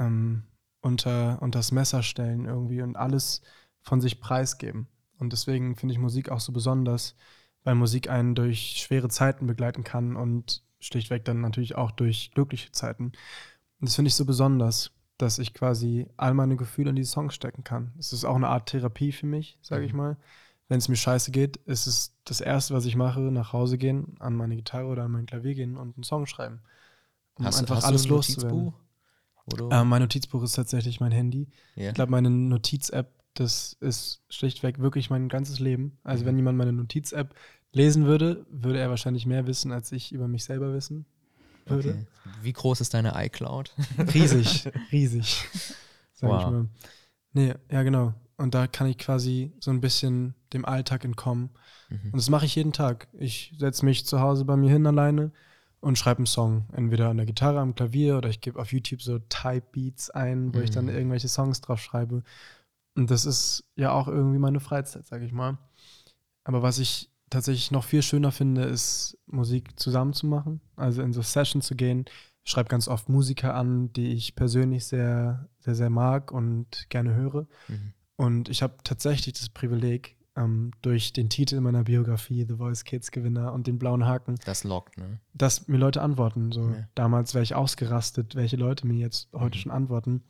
[0.00, 0.42] ähm,
[0.80, 3.42] unter, unter das Messer stellen irgendwie und alles
[3.82, 4.88] von sich preisgeben.
[5.18, 7.14] Und deswegen finde ich Musik auch so besonders,
[7.64, 12.72] weil Musik einen durch schwere Zeiten begleiten kann und schlichtweg dann natürlich auch durch glückliche
[12.72, 13.04] Zeiten.
[13.80, 17.34] Und das finde ich so besonders, dass ich quasi all meine Gefühle in die Songs
[17.34, 17.92] stecken kann.
[17.98, 19.98] Es ist auch eine Art Therapie für mich, sage ich Mhm.
[19.98, 20.16] mal.
[20.68, 24.16] Wenn es mir scheiße geht, ist es das Erste, was ich mache, nach Hause gehen,
[24.20, 26.60] an meine Gitarre oder an mein Klavier gehen und einen Song schreiben.
[27.34, 28.72] Um Hast, einfach hast alles loszuwerden.
[29.70, 31.48] Äh, mein Notizbuch ist tatsächlich mein Handy.
[31.74, 31.88] ja.
[31.88, 35.98] Ich glaube, meine Notiz-App, das ist schlichtweg wirklich mein ganzes Leben.
[36.04, 36.28] Also, Mhm.
[36.28, 37.34] wenn jemand meine Notiz-App
[37.72, 41.06] lesen würde, würde er wahrscheinlich mehr wissen, als ich über mich selber wissen
[41.66, 41.90] würde.
[41.90, 42.06] okay.
[42.42, 43.72] Wie groß ist deine iCloud?
[44.14, 45.44] Riesig, riesig.
[46.14, 46.50] Sag ich Wow.
[46.50, 46.66] mal.
[47.32, 48.14] Nee, ja, genau.
[48.36, 51.50] Und da kann ich quasi so ein bisschen dem Alltag entkommen.
[51.90, 52.06] Mhm.
[52.12, 53.06] Und das mache ich jeden Tag.
[53.12, 55.30] Ich setze mich zu Hause bei mir hin alleine
[55.80, 56.64] und schreibe einen Song.
[56.72, 60.52] Entweder an der Gitarre, am Klavier oder ich gebe auf YouTube so Type Beats ein,
[60.54, 60.90] wo ich dann Mhm.
[60.90, 62.22] irgendwelche Songs drauf schreibe.
[62.96, 65.58] Und das ist ja auch irgendwie meine Freizeit, sag ich mal.
[66.44, 70.60] Aber was ich tatsächlich noch viel schöner finde, ist Musik zusammen zu machen.
[70.76, 72.04] Also in so Sessions zu gehen.
[72.44, 77.14] Ich schreibe ganz oft Musiker an, die ich persönlich sehr, sehr, sehr mag und gerne
[77.14, 77.46] höre.
[77.68, 77.92] Mhm.
[78.16, 83.10] Und ich habe tatsächlich das Privileg, ähm, durch den Titel meiner Biografie, The Voice Kids
[83.10, 85.20] Gewinner und den blauen Haken, Das lockt, ne?
[85.34, 86.50] dass mir Leute antworten.
[86.52, 86.88] So Ja.
[86.94, 89.60] damals wäre ich ausgerastet, welche Leute mir jetzt heute Mhm.
[89.62, 90.22] schon antworten.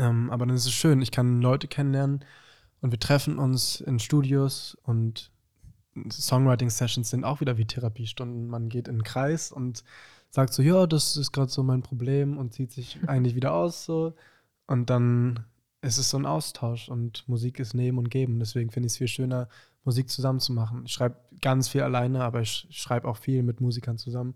[0.00, 2.24] Ähm, aber dann ist es schön, ich kann Leute kennenlernen
[2.80, 5.30] und wir treffen uns in Studios und
[6.10, 8.48] Songwriting-Sessions sind auch wieder wie Therapiestunden.
[8.48, 9.84] Man geht in einen Kreis und
[10.30, 13.84] sagt so, ja, das ist gerade so mein Problem und zieht sich eigentlich wieder aus
[13.84, 14.14] so.
[14.66, 15.44] Und dann
[15.82, 18.38] ist es so ein Austausch und Musik ist Nehmen und Geben.
[18.38, 19.48] Deswegen finde ich es viel schöner,
[19.84, 20.84] Musik zusammen zu machen.
[20.86, 24.34] Ich schreibe ganz viel alleine, aber ich schreibe auch viel mit Musikern zusammen.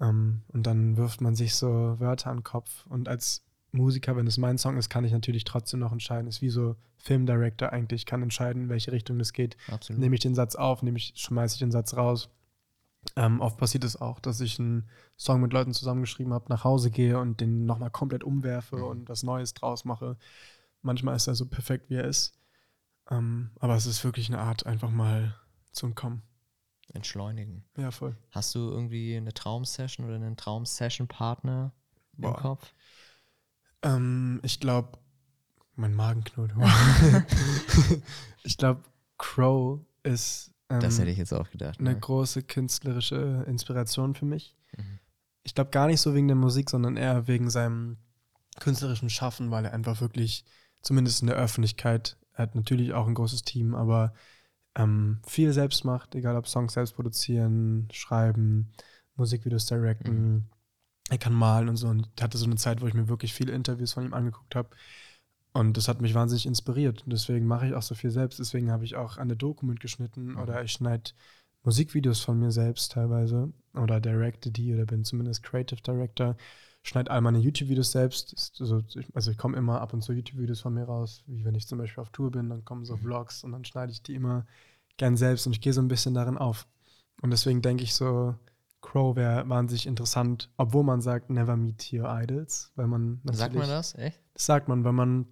[0.00, 2.86] Ähm, und dann wirft man sich so Wörter an den Kopf.
[2.86, 6.28] Und als Musiker, wenn es mein Song ist, kann ich natürlich trotzdem noch entscheiden.
[6.28, 8.02] Ist wie so Filmdirector eigentlich.
[8.02, 9.56] Ich kann entscheiden, in welche Richtung das geht.
[9.68, 10.00] Absolut.
[10.00, 12.28] Nehme ich den Satz auf, nehme ich, schmeiße ich den Satz raus.
[13.16, 16.90] Ähm, oft passiert es auch, dass ich einen Song mit Leuten zusammengeschrieben habe, nach Hause
[16.90, 18.82] gehe und den nochmal komplett umwerfe Mhm.
[18.84, 20.16] und was Neues draus mache.
[20.82, 22.38] Manchmal ist er so perfekt, wie er ist.
[23.10, 25.34] Ähm, aber es ist wirklich eine Art, einfach mal
[25.72, 26.22] zu entkommen.
[26.94, 27.64] entschleunigen.
[27.78, 28.16] Ja, voll.
[28.30, 31.72] Hast du irgendwie eine Traumsession oder einen Traumsession-Partner
[32.18, 32.32] im.
[32.34, 32.74] Kopf?
[33.82, 34.98] Ähm, ich glaube,
[35.74, 36.52] mein Magen knurrt.
[38.42, 38.82] ich glaube,
[39.18, 41.78] Crow ist ähm, Das hätte ich jetzt auch gedacht.
[41.80, 42.00] eine Ne?
[42.00, 44.56] große künstlerische Inspiration für mich.
[44.76, 44.98] Mhm.
[45.44, 47.98] Ich glaube gar nicht so wegen der Musik, sondern eher wegen seinem
[48.60, 50.44] künstlerischen Schaffen, weil er einfach wirklich,
[50.82, 54.12] zumindest in der Öffentlichkeit, er hat natürlich auch ein großes Team, aber
[54.74, 58.72] ähm, viel selbst macht, egal ob Songs selbst produzieren, schreiben,
[59.16, 60.48] Musikvideos directen.
[61.10, 61.88] Er kann malen und so.
[61.88, 64.54] Und ich hatte so eine Zeit, wo ich mir wirklich viele Interviews von ihm angeguckt
[64.54, 64.70] habe.
[65.52, 67.02] Und das hat mich wahnsinnig inspiriert.
[67.04, 68.38] Und deswegen mache ich auch so viel selbst.
[68.38, 71.10] Deswegen habe ich auch an der Doku mitgeschnitten oder ich schneide
[71.64, 76.36] Musikvideos von mir selbst teilweise oder directe die oder bin zumindest Creative Director.
[76.82, 78.32] Schneide all meine YouTube-Videos selbst.
[78.32, 81.44] Ist so- ich- Also ich komme immer ab und zu YouTube-Videos von mir raus, wie
[81.44, 84.02] wenn ich zum Beispiel auf Tour bin, dann kommen so Vlogs und dann schneide ich
[84.02, 84.46] die immer
[84.96, 86.66] gern selbst und ich gehe so ein bisschen darin auf.
[87.20, 88.34] Und deswegen denke ich so,
[88.82, 93.68] Crow wäre wahnsinnig interessant, obwohl man sagt, never meet your idols, weil man Sagt man
[93.68, 93.94] das?
[93.94, 94.20] Echt?
[94.34, 95.26] Das sagt man, weil man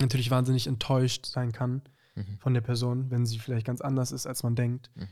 [0.00, 1.82] natürlich wahnsinnig enttäuscht sein kann
[2.14, 2.36] Mhm.
[2.40, 4.90] von der Person, wenn sie vielleicht ganz anders ist, als man denkt.
[4.96, 5.08] Mhm.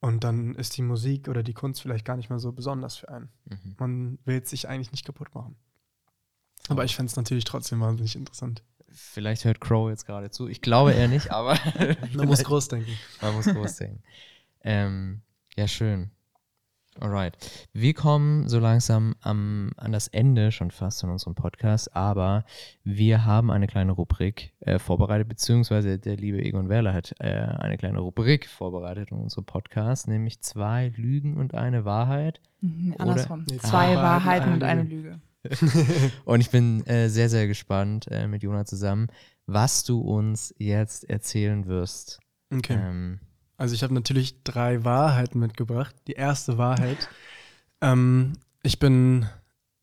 [0.00, 3.08] Und dann ist die Musik oder die Kunst vielleicht gar nicht mehr so besonders für
[3.08, 3.30] einen.
[3.46, 3.74] Mhm.
[3.78, 5.56] Man will es sich eigentlich nicht kaputt machen.
[6.68, 8.62] Aber ich fände es natürlich trotzdem wahnsinnig interessant.
[8.90, 10.46] Vielleicht hört Crow jetzt gerade zu.
[10.48, 11.54] Ich glaube eher nicht, aber
[12.14, 12.92] Man muss groß denken.
[13.22, 14.02] man muss groß denken.
[14.68, 15.22] Ähm,
[15.54, 16.10] ja, schön.
[17.00, 17.36] Alright.
[17.72, 22.44] Wir kommen so langsam am, an das Ende schon fast von unserem Podcast, aber
[22.84, 27.76] wir haben eine kleine Rubrik äh, vorbereitet, beziehungsweise der liebe Egon Werler hat äh, eine
[27.76, 32.40] kleine Rubrik vorbereitet in unserem Podcast, nämlich zwei Lügen und eine Wahrheit.
[32.60, 33.44] Mhm, Oder- andersrum.
[33.50, 35.20] Nee, Zwei zwei Wahrheiten und eine eine Lüge.
[36.24, 39.06] Und ich bin äh, sehr, sehr gespannt äh, mit Jona zusammen,
[39.46, 42.18] was du uns jetzt erzählen wirst.
[42.52, 42.76] Okay.
[42.80, 43.20] Ähm,
[43.56, 45.94] Also ich habe natürlich drei Wahrheiten mitgebracht.
[46.06, 47.08] Die erste Wahrheit.
[47.80, 49.26] ähm, ich bin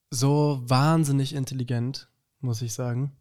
[0.09, 2.09] so wahnsinnig intelligent,
[2.39, 3.13] muss ich sagen,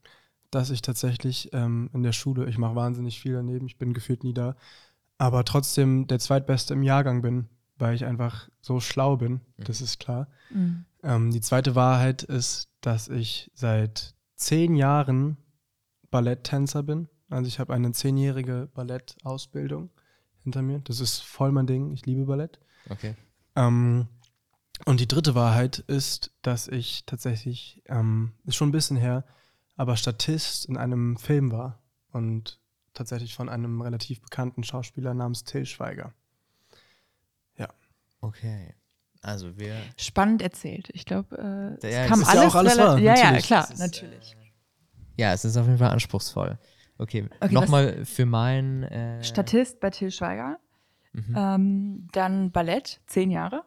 [0.51, 4.25] dass ich tatsächlich ähm, in der Schule, ich mache wahnsinnig viel daneben, ich bin gefühlt
[4.25, 4.57] nie da,
[5.17, 7.49] aber trotzdem der zweitbeste im Jahrgang bin,
[7.79, 10.29] weil ich einfach so schlau bin, das ist klar.
[10.51, 10.85] Mhm.
[11.03, 15.39] Ähm, die zweite Wahrheit ist, dass ich seit zehn Jahren
[16.11, 17.09] Balletttänzer bin.
[17.31, 19.91] Also ich habe eine zehnjährige Ballettausbildung
[20.43, 20.81] hinter mir.
[20.81, 21.93] Das ist voll mein Ding.
[21.93, 22.59] Ich liebe Ballett.
[22.91, 23.15] okay.
[23.57, 24.09] Ähm,
[24.85, 29.25] und die dritte Wahrheit ist, dass ich tatsächlich, ähm, ist schon ein bisschen her,
[29.77, 31.79] aber Statist in einem Film war
[32.11, 32.59] und
[32.95, 36.15] tatsächlich von einem relativ bekannten Schauspieler namens Till Schweiger.
[38.23, 38.75] Okay.
[39.21, 39.77] Also wir.
[39.97, 40.89] Spannend erzählt.
[40.95, 43.71] Ich glaube, äh, Ja, es kam es ist ja alles, alles wahr, Ja, ja, klar,
[43.71, 44.37] ist, natürlich.
[45.17, 46.59] Ja, es ist auf jeden Fall anspruchsvoll.
[46.99, 48.85] Okay, Okay, nochmal für mein.
[48.85, 50.59] Äh, Statist bei Till Schweiger.
[51.13, 51.35] Mhm.
[51.37, 53.65] Ähm, dann Ballett, zehn Jahre.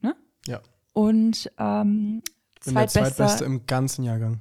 [0.00, 0.14] Ne?
[0.46, 0.60] Ja.
[0.92, 2.22] Und ähm,
[2.64, 4.40] Bin der zweitbeste im ganzen Jahrgang.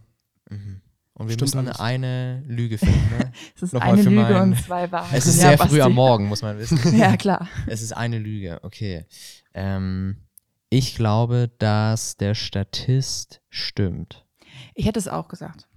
[0.49, 0.81] Mhm.
[1.13, 1.79] Und wir Stimmt müssen alles.
[1.79, 3.17] eine Lüge finden.
[3.17, 3.31] Ne?
[3.55, 5.15] Es ist nochmal eine für Lüge und zwei Wahrheiten.
[5.15, 5.73] es ist Ja, sehr Basti.
[5.75, 6.77] früh am Morgen, muss man wissen.
[6.97, 7.47] Ja, klar.
[7.67, 9.05] Es ist eine Lüge, okay.
[9.53, 10.17] Ähm,
[10.69, 14.25] ich glaube, dass der Statist stimmt.
[14.73, 15.69] Ich hätte es auch gesagt.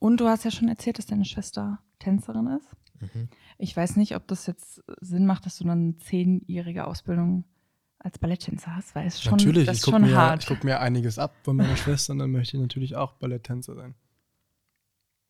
[0.00, 2.68] Und du hast ja schon erzählt, dass deine Schwester Tänzerin ist.
[3.00, 3.28] Mhm.
[3.58, 7.44] Ich weiß nicht, ob das jetzt Sinn macht, dass du dann eine zehnjährige Ausbildung
[7.98, 10.42] als Balletttänzer hast, weil es schon, natürlich, das ich ist gucke schon mir, hart.
[10.42, 13.74] ich guck mir einiges ab von meiner Schwester und dann möchte ich natürlich auch Balletttänzer
[13.76, 13.94] sein.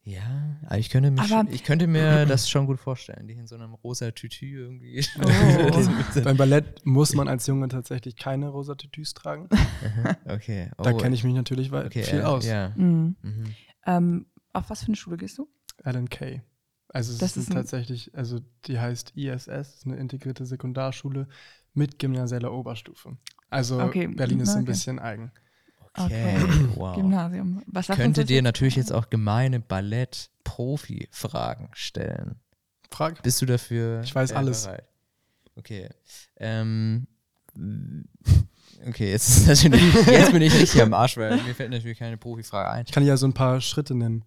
[0.02, 3.46] Ja, aber ich könnte, mich, Aber- ich könnte mir das schon gut vorstellen, die in
[3.48, 5.04] so einem rosa Tütü irgendwie.
[5.20, 6.20] Oh.
[6.24, 9.48] Beim Ballett muss man als Junge tatsächlich keine rosa Tütüs tragen.
[10.26, 10.70] okay.
[10.78, 12.46] Da oh, kenne ich mich natürlich okay, viel äh, aus.
[12.46, 12.72] Ja.
[12.76, 13.16] Mhm.
[13.20, 13.54] Mhm.
[13.86, 15.48] Ähm, auf was für eine Schule gehst du?
[15.82, 16.42] Alan Kay.
[16.88, 21.28] Also es Das ist, tatsächlich, also die heißt ISS, ist eine integrierte Sekundarschule
[21.72, 23.16] mit gymnasieller Oberstufe.
[23.48, 24.72] Also Okay, Berlin ist ein okay.
[24.72, 25.30] bisschen eigen.
[25.96, 26.36] Okay,
[26.76, 26.96] wow.
[26.96, 27.62] Gymnasium.
[27.66, 32.40] Was Könnte dir natürlich jetzt auch gemeine Ballett-Profi-Fragen stellen.
[32.90, 33.22] Frag.
[33.22, 34.00] Bist du dafür?
[34.02, 34.64] Ich weiß äh, alles.
[34.64, 34.88] Bereit?
[35.56, 35.88] Okay.
[36.36, 37.06] Ähm,
[38.86, 42.16] okay, jetzt ist natürlich, jetzt bin ich richtig am Arsch, weil mir fällt natürlich keine
[42.16, 42.84] Profifrage ein.
[42.86, 44.24] Ich kann ja so ein paar Schritte nennen.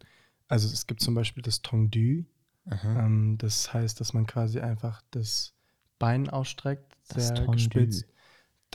[0.48, 2.24] Also es gibt zum Beispiel das Tendu.
[2.70, 3.06] Aha.
[3.06, 5.54] Ähm, das heißt, dass man quasi einfach das
[6.00, 7.52] Bein ausstreckt, Das sehr Tendu.
[7.54, 8.06] gespitzt.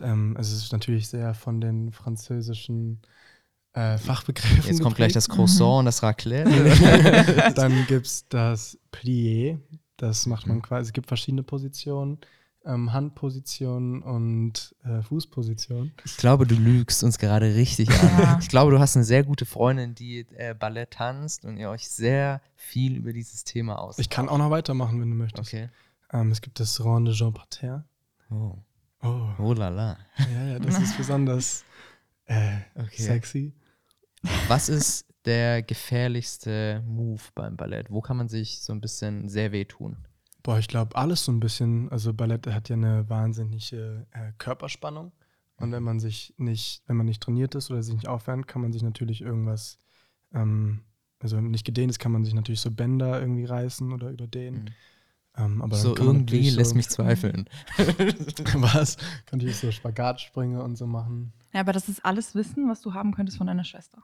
[0.03, 3.01] Ähm, also es ist natürlich sehr von den französischen
[3.75, 4.65] äh, Fachbegriffen.
[4.67, 5.17] Jetzt kommt gleich geprägt.
[5.17, 7.53] das Croissant und das Raclette.
[7.55, 9.59] Dann gibt es das Plié.
[9.97, 10.63] Das macht man Mhm.
[10.63, 10.89] quasi.
[10.89, 12.19] Es gibt verschiedene Positionen.
[12.69, 15.93] Ähm, Handpositionen und äh, Fußpositionen.
[16.05, 17.97] Ich glaube, du lügst uns gerade richtig an.
[18.19, 18.39] Ja.
[18.41, 21.89] Ich glaube, du hast eine sehr gute Freundin, die äh, Ballett tanzt und ihr euch
[21.89, 23.99] sehr viel über dieses Thema aus.
[23.99, 25.49] Ich kann auch noch weitermachen, wenn du möchtest.
[25.49, 25.71] Okay.
[26.13, 27.85] Ähm, es gibt das Rond de Jean Parterre.
[28.31, 28.57] Oh,
[29.03, 29.97] Oh, oh la la.
[30.19, 31.65] ja, ja, das ist besonders
[32.27, 33.01] äh, Okay.
[33.03, 33.53] sexy.
[34.49, 37.91] Was ist der gefährlichste Move beim Ballett?
[37.91, 39.97] Wo kann man sich so ein bisschen sehr wehtun?
[40.49, 41.93] Boah, ich glaube, alles so ein bisschen.
[41.93, 45.13] Also Ballett hat ja eine wahnsinnige äh, Körperspannung.
[45.57, 48.63] Und wenn man sich nicht, wenn man nicht trainiert ist oder sich nicht aufwärmt, kann
[48.63, 49.77] man sich natürlich irgendwas,
[50.33, 50.81] ähm,
[51.19, 54.09] also wenn man nicht gedehnt ist, kann man sich natürlich so Bänder irgendwie reißen oder
[54.09, 54.75] überdehnen.
[55.37, 55.45] Mhm.
[55.45, 57.47] Ähm, aber so irgendwie lässt so, mich zweifeln.
[58.55, 58.97] Was?
[59.27, 61.35] Kann natürlich so Spagatsprünge und so machen.
[61.53, 64.03] Ja, aber das ist alles Wissen, was du haben könntest von deiner Schwester.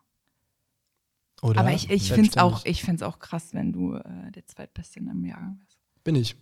[1.41, 1.61] Oder?
[1.61, 5.07] aber ich, ich finde es auch, ich auch krass, wenn du äh, der Zweitbeste in
[5.07, 5.74] deinem Jahrgang bist.
[6.05, 6.37] Bin ich.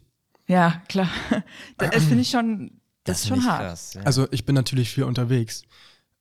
[0.47, 1.09] Ja, klar.
[1.79, 3.61] Das finde ich schon, das, ist schon hart.
[3.61, 4.03] Krass, ja.
[4.03, 5.63] Also ich bin natürlich viel unterwegs.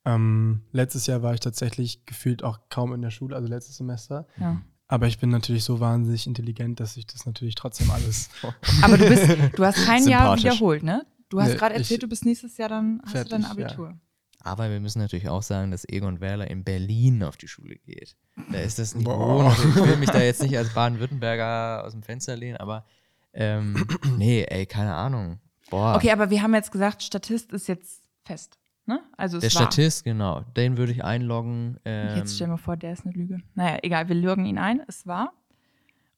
[0.06, 4.28] Ähm, letztes Jahr war ich tatsächlich gefühlt auch kaum in der Schule, also letztes Semester.
[4.40, 4.62] Ja.
[4.88, 8.30] Aber ich bin natürlich so wahnsinnig intelligent, dass ich das natürlich trotzdem alles
[8.82, 11.06] Aber du bist, du hast kein Jahr wiederholt, ne?
[11.30, 13.52] Du hast Nee, gerade erzählt, du bist nächstes Jahr dann hast Fertig, du dein ja.
[13.52, 13.98] Abitur.
[14.44, 18.18] Aber wir müssen natürlich auch sagen, dass Egon Werler in Berlin auf die Schule geht.
[18.52, 19.56] Da ist das Niveau Boah.
[19.56, 22.86] Ich will mich da jetzt nicht als Baden-Württemberger aus dem Fenster lehnen, aber
[23.34, 23.86] ähm,
[24.18, 25.40] nee, ey, keine Ahnung.
[25.70, 25.96] Boah.
[25.96, 28.58] Okay, aber wir haben jetzt gesagt, Statist ist jetzt fest.
[28.86, 29.00] Ne?
[29.16, 29.72] Also es der war.
[29.72, 31.78] Statist, genau, den würde ich einloggen.
[31.86, 33.40] Ähm, Jetzt stell mal vor, der ist eine Lüge.
[33.54, 35.34] Naja, egal, wir lügen ihn ein, es war.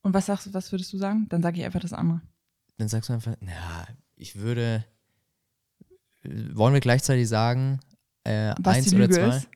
[0.01, 1.28] Und was sagst du, was würdest du sagen?
[1.30, 2.22] Dann sage ich einfach das andere.
[2.78, 3.86] dann sagst du einfach, na,
[4.16, 4.84] ich würde.
[6.24, 7.80] Wollen wir gleichzeitig sagen,
[8.24, 9.38] äh, Was eins die oder Lüge zwei?
[9.38, 9.49] ist?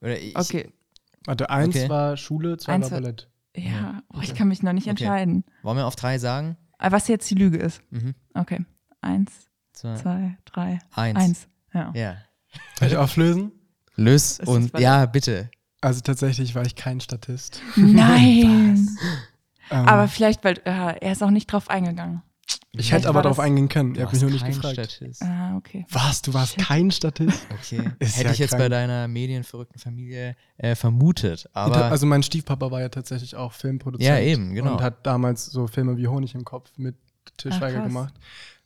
[0.00, 0.72] Oder ich, Okay.
[1.24, 1.88] Warte, eins Okay.
[1.88, 3.28] war Schule, zwei Eins war war- Ballett.
[3.56, 4.90] Ja, oh, ich kann mich noch nicht Okay.
[4.90, 5.44] entscheiden.
[5.62, 6.56] Wollen wir auf drei sagen?
[6.82, 7.80] Aber was jetzt die Lüge ist.
[7.90, 8.14] Mhm.
[8.34, 8.64] Okay.
[9.00, 9.30] Eins,
[9.72, 11.18] Zwei, zwei, drei, eins.
[11.18, 11.48] eins.
[11.72, 11.92] Ja.
[11.94, 12.16] Ja.
[12.78, 13.52] Soll ich auflösen?
[13.94, 15.50] Lös ist und ja, bitte.
[15.80, 17.60] Also tatsächlich war ich kein Statist.
[17.76, 18.88] Nein.
[19.70, 22.22] Ähm, Aber vielleicht, weil äh, er ist auch nicht drauf eingegangen.
[22.46, 23.90] Ich vielleicht hätte aber darauf eingehen können.
[23.94, 24.90] Ihr Du habt mich warst nur nicht kein gefragt.
[24.92, 25.22] Statist.
[25.22, 25.86] Ah, okay.
[25.90, 26.22] Was?
[26.22, 26.64] Du warst Shit.
[26.66, 27.46] kein Statist?
[27.50, 27.90] Okay.
[27.98, 28.70] Ist Hätte ja ich jetzt bei krank.
[28.70, 31.48] deiner medienverrückten Familie äh, vermutet.
[31.52, 34.08] Aber also mein Stiefpapa war ja tatsächlich auch Filmproduzent.
[34.08, 34.72] Ja, eben, genau.
[34.72, 36.96] Und hat damals so Filme wie Honig im Kopf mit
[37.36, 38.14] Til Ach, Schweiger gemacht.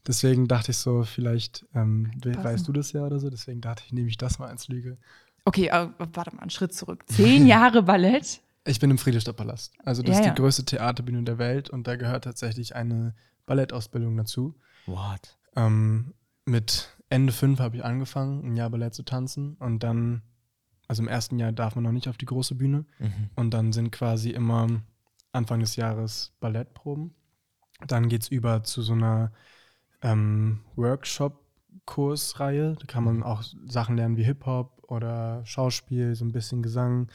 [0.06, 3.28] Deswegen dachte ich so, vielleicht ähm, we- weißt du das ja oder so.
[3.28, 4.98] Deswegen dachte ich, nehme ich das mal als Lüge.
[5.44, 7.04] Okay, aber warte mal, einen Schritt zurück.
[7.08, 8.40] Zehn Jahre Ballett?
[8.64, 9.72] Ich bin im Friedrichstadtpalast.
[9.84, 10.32] Also das Ja, ist ja.
[10.32, 13.14] die größte Theaterbühne der Welt und da gehört tatsächlich eine
[13.46, 14.54] Ballettausbildung dazu.
[14.86, 15.36] what?
[15.56, 20.22] Ähm, mit Ende fünf habe ich angefangen, ein Jahr Ballett zu tanzen und dann,
[20.88, 23.30] also im ersten Jahr darf man noch nicht auf die große Bühne Mhm.
[23.36, 24.66] und dann sind quasi immer
[25.32, 27.14] Anfang des Jahres Ballettproben.
[27.86, 29.32] Dann geht es über zu so einer
[30.02, 32.76] ähm, Workshop-Kursreihe.
[32.78, 37.08] Da kann man auch Sachen lernen wie Hip-Hop oder Schauspiel, so ein bisschen Gesang,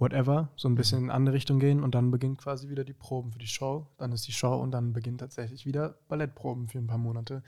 [0.00, 2.92] whatever, so ein bisschen in eine andere Richtung gehen und dann beginnt quasi wieder die
[2.94, 3.86] Proben für die Show.
[3.98, 7.42] Dann ist die Show und dann beginnt tatsächlich wieder Ballettproben für ein paar Monate.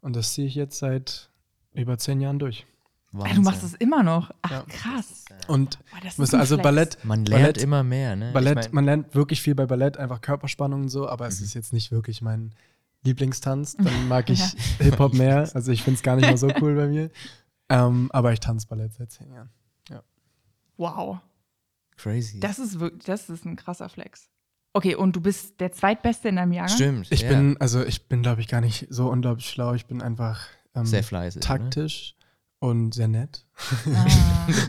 [0.00, 1.30] Und das ziehe ich jetzt seit
[1.74, 2.66] über zehn Jahren durch.
[3.14, 4.30] Ah, du machst es immer noch.
[4.42, 4.62] Ach, Ja.
[4.68, 5.24] krass.
[5.46, 6.62] Und Boah, das also Flex.
[6.62, 8.32] Ballett, Man lernt Ballett- immer mehr, ne?
[8.32, 11.40] Ballett, ich mein, man lernt wirklich viel bei Ballett, einfach Körperspannung und so, aber es
[11.40, 11.44] Mhm.
[11.46, 12.52] ist jetzt nicht wirklich mein
[13.04, 13.76] Lieblingstanz.
[13.76, 14.42] Dann mag ich
[14.78, 15.48] Hip-Hop mehr.
[15.54, 17.10] Also ich finde es gar nicht mal so cool bei mir.
[17.70, 19.50] Ähm, aber ich tanze Ballett seit zehn Jahren.
[20.76, 21.18] Wow.
[21.98, 22.40] Crazy.
[22.40, 24.28] Das ist wirklich, das ist ein krasser Flex.
[24.72, 26.76] Okay, und du bist der Zweitbeste in deinem Jahrgang?
[26.76, 27.06] Stimmt.
[27.10, 27.28] Ich ja.
[27.30, 29.74] bin, also ich bin, glaube ich, gar nicht so unglaublich schlau.
[29.74, 31.42] Ich bin einfach ähm, sehr fleißig.
[31.42, 32.14] taktisch
[32.60, 33.44] und sehr nett.
[33.94, 34.06] Ah,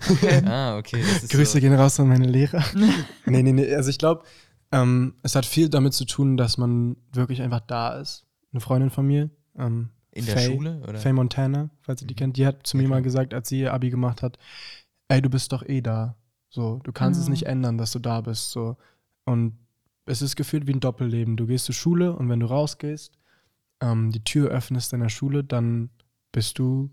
[0.09, 0.41] okay.
[0.41, 0.51] Ne?
[0.51, 1.03] Ah, okay.
[1.29, 2.63] Grüße so, gehen raus an meine Lehrer.
[3.25, 3.75] nee, nee, nee.
[3.75, 4.23] Also ich glaube,
[4.71, 8.25] ähm, es hat viel damit zu tun, dass man wirklich einfach da ist.
[8.51, 10.81] Eine Freundin von mir, ähm, in der Faye, Schule?
[10.87, 10.99] Oder?
[10.99, 12.17] Faye Montana, falls ihr die Mhm.
[12.17, 14.39] kennt, die hat zu Ja, mir mal gesagt, als sie ihr Abi gemacht hat,
[15.07, 16.15] ey, du bist doch eh da.
[16.49, 17.31] So, du kannst es Mhm.
[17.31, 18.51] nicht ändern, dass du da bist.
[18.51, 18.77] So.
[19.25, 19.57] Und
[20.05, 21.37] es ist gefühlt wie ein Doppelleben.
[21.37, 23.17] Du gehst zur Schule und wenn du rausgehst,
[23.81, 25.89] ähm, die Tür öffnest deiner Schule, dann
[26.31, 26.89] bist du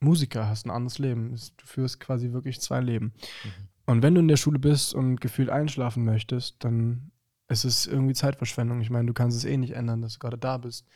[0.00, 1.32] Musiker, hast ein anderes Leben.
[1.32, 3.06] Es- Du führst quasi wirklich zwei Leben.
[3.44, 3.50] Mhm.
[3.86, 7.10] Und wenn du in der Schule bist und gefühlt einschlafen möchtest, dann
[7.48, 8.80] ist es irgendwie Zeitverschwendung.
[8.80, 10.86] Ich meine, du kannst es eh nicht ändern, dass du gerade da bist.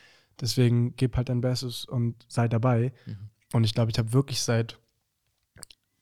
[0.41, 2.93] Deswegen gib halt dein Bestes und sei dabei.
[3.07, 3.16] Mhm.
[3.53, 4.80] Und ich glaube, ich habe wirklich seit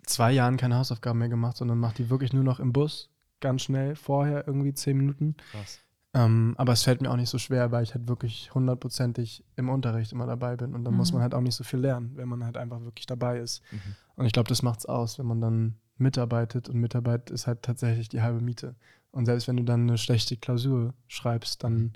[0.09, 3.62] zwei Jahren keine Hausaufgaben mehr gemacht, sondern mache die wirklich nur noch im Bus, ganz
[3.62, 5.36] schnell, vorher irgendwie zehn Minuten.
[5.50, 5.80] Krass.
[6.14, 9.68] Ähm, aber es fällt mir auch nicht so schwer, weil ich halt wirklich hundertprozentig im
[9.68, 10.74] Unterricht immer dabei bin.
[10.74, 11.16] Und dann muss Mhm.
[11.16, 13.62] man halt auch nicht so viel lernen, wenn man halt einfach wirklich dabei ist.
[13.70, 13.80] Mhm.
[14.16, 16.68] Und ich glaube, das macht's aus, wenn man dann mitarbeitet.
[16.68, 18.74] Und Mitarbeit ist halt tatsächlich die halbe Miete.
[19.11, 21.92] Und selbst wenn du dann eine schlechte Klausur schreibst, dann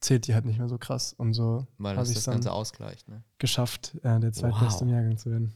[0.00, 1.12] zählt die halt nicht mehr so krass.
[1.14, 3.24] Und so Weil habe das ich es dann Ganze ausgleicht, ne?
[3.38, 4.82] geschafft, äh, der zweitbeste Wow.
[4.82, 5.54] im Jahrgang zu werden.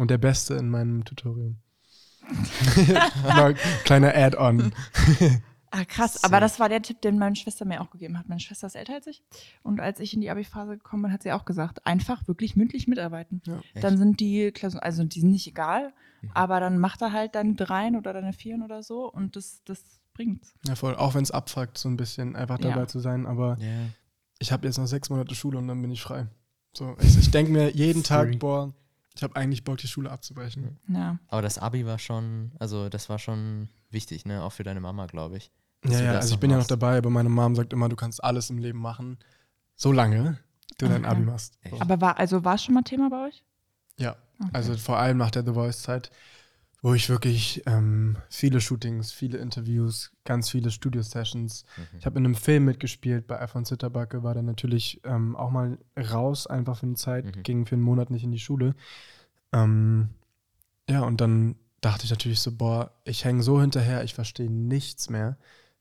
[0.00, 1.58] Und der Beste in meinem Tutorium.
[3.84, 4.72] Kleiner Add-on.
[5.70, 6.14] Ah, krass.
[6.14, 6.24] Sick.
[6.24, 8.28] Aber das war der Tipp, den meine Schwester mir auch gegeben hat.
[8.28, 9.22] Meine Schwester ist älter als ich.
[9.62, 12.88] Und als ich in die Abi-Phase gekommen bin, hat sie auch gesagt, einfach wirklich mündlich
[12.88, 13.42] mitarbeiten.
[13.46, 13.60] Ja.
[13.80, 15.92] Dann sind die Klausuren, also die sind nicht egal,
[16.22, 16.30] Mhm.
[16.34, 19.82] aber dann macht er halt deine Dreien oder deine Vieren oder so und das, das
[20.12, 20.52] bringt's.
[20.66, 20.94] Ja, voll.
[20.96, 22.70] Auch wenn es abfuckt, so ein bisschen einfach Ja.
[22.70, 23.26] dabei zu sein.
[23.26, 23.68] Aber Ja.
[24.38, 26.26] ich habe jetzt noch sechs Monate Schule und dann bin ich frei.
[26.74, 28.02] So, ich, ich denke mir jeden.
[28.02, 28.72] Tag, boah,
[29.14, 30.78] ich habe eigentlich Bock, die Schule abzubrechen.
[30.88, 31.18] Ja.
[31.28, 34.42] Aber das Abi war schon, also das war schon wichtig, ne?
[34.42, 35.50] Auch für deine Mama, glaube ich.
[35.84, 36.70] Ja, ja, also ich bin ja noch machst.
[36.70, 39.18] dabei, aber meine Mom sagt immer, du kannst alles im Leben machen,
[39.76, 40.38] solange
[40.78, 41.06] du dein Okay.
[41.16, 41.54] Abi machst.
[41.64, 41.70] So.
[41.70, 41.82] Echt?
[41.82, 43.42] Aber war, also war es schon mal Thema bei euch?
[43.98, 44.50] Ja, Okay.
[44.54, 46.10] also vor allem nach der The Voice-Zeit,
[46.82, 51.64] wo ich wirklich ähm, viele Shootings, viele Interviews, ganz viele Studio-Sessions.
[51.76, 51.98] Mhm.
[51.98, 55.78] Ich habe in einem Film mitgespielt bei Alfons Zitterbacke, war dann natürlich ähm, auch mal
[55.96, 57.42] raus, einfach für eine Zeit, Mhm.
[57.42, 58.74] ging für einen Monat nicht in die Schule.
[59.52, 60.08] Ähm,
[60.88, 65.10] ja, und dann dachte ich natürlich so, boah, ich hänge so hinterher, ich verstehe nichts
[65.10, 65.36] mehr.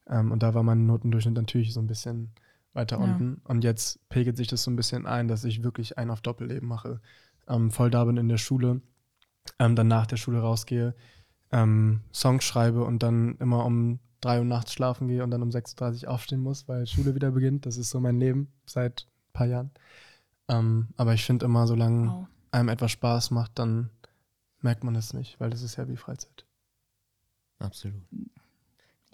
[0.08, 2.30] Ähm, und da war mein Notendurchschnitt natürlich so ein bisschen
[2.74, 3.04] weiter Ja.
[3.04, 3.42] unten.
[3.46, 6.68] Und jetzt pegelt sich das so ein bisschen ein, dass ich wirklich einen auf Doppelleben
[6.68, 7.00] mache.
[7.48, 8.82] Ähm, voll da bin in der Schule,
[9.60, 10.96] ähm, dann nach der Schule rausgehe,
[11.52, 15.50] ähm, Songs schreibe und dann immer um drei Uhr nachts schlafen gehe und dann um
[15.50, 17.66] 6.30 Uhr aufstehen muss, weil Schule wieder beginnt.
[17.66, 19.72] Das ist so mein Leben seit ein paar Jahren.
[20.50, 22.28] Ähm, aber ich finde immer, solange Wow.
[22.52, 23.90] einem etwas Spaß macht, dann
[24.62, 26.46] merkt man es nicht, weil das ist ja wie Freizeit.
[27.60, 28.02] Absolut.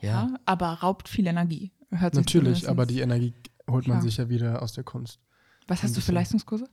[0.01, 0.27] Ja.
[0.27, 0.35] Ja.
[0.45, 1.71] aber raubt viel Energie.
[1.91, 3.33] Hört sich Natürlich, aber die Energie
[3.69, 4.01] holt man Klar.
[4.01, 5.19] sich ja wieder aus der Kunst.
[5.67, 6.11] Was hast du für.
[6.11, 6.67] Leistungskurse?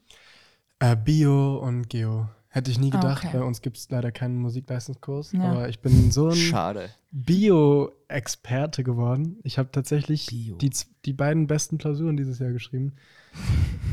[0.78, 2.28] Äh, Bio und Geo.
[2.54, 3.24] Hätte ich nie Ah, gedacht.
[3.24, 3.38] okay.
[3.38, 5.32] Bei uns gibt es leider keinen Musikleistungskurs.
[5.32, 5.40] Ja.
[5.52, 6.90] Aber ich bin so ein Schade.
[7.10, 9.38] Bio-Experte geworden.
[9.42, 10.56] Ich habe tatsächlich Bio.
[10.56, 10.70] die,
[11.06, 12.92] die beiden besten Klausuren dieses Jahr geschrieben.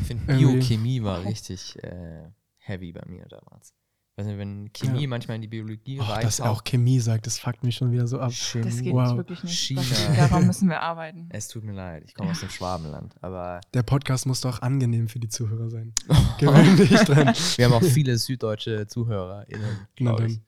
[0.02, 3.74] Ich finde, Biochemie war richtig äh, heavy bei mir damals.
[4.20, 5.08] Weiß nicht, wenn Chemie Ja.
[5.08, 6.26] manchmal in die Biologie Oh, reicht.
[6.26, 8.34] dass er auch Chemie sagt, das fuckt mich schon wieder so ab.
[8.34, 8.66] Chemie.
[8.66, 9.16] Das geht Wow.
[9.16, 9.58] wirklich nicht.
[9.58, 9.82] China.
[10.18, 11.30] Daran müssen wir arbeiten.
[11.32, 15.08] Es tut mir leid, ich komme aus dem Schwabenland, aber Der Podcast muss doch angenehm
[15.08, 15.94] für die Zuhörer sein.
[16.38, 17.34] Gewöhn dich dran.
[17.56, 20.42] wir haben auch viele süddeutsche ZuhörerInnen, glaube ich.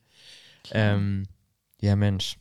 [0.72, 1.24] Ähm,
[1.80, 2.36] ja, Mensch.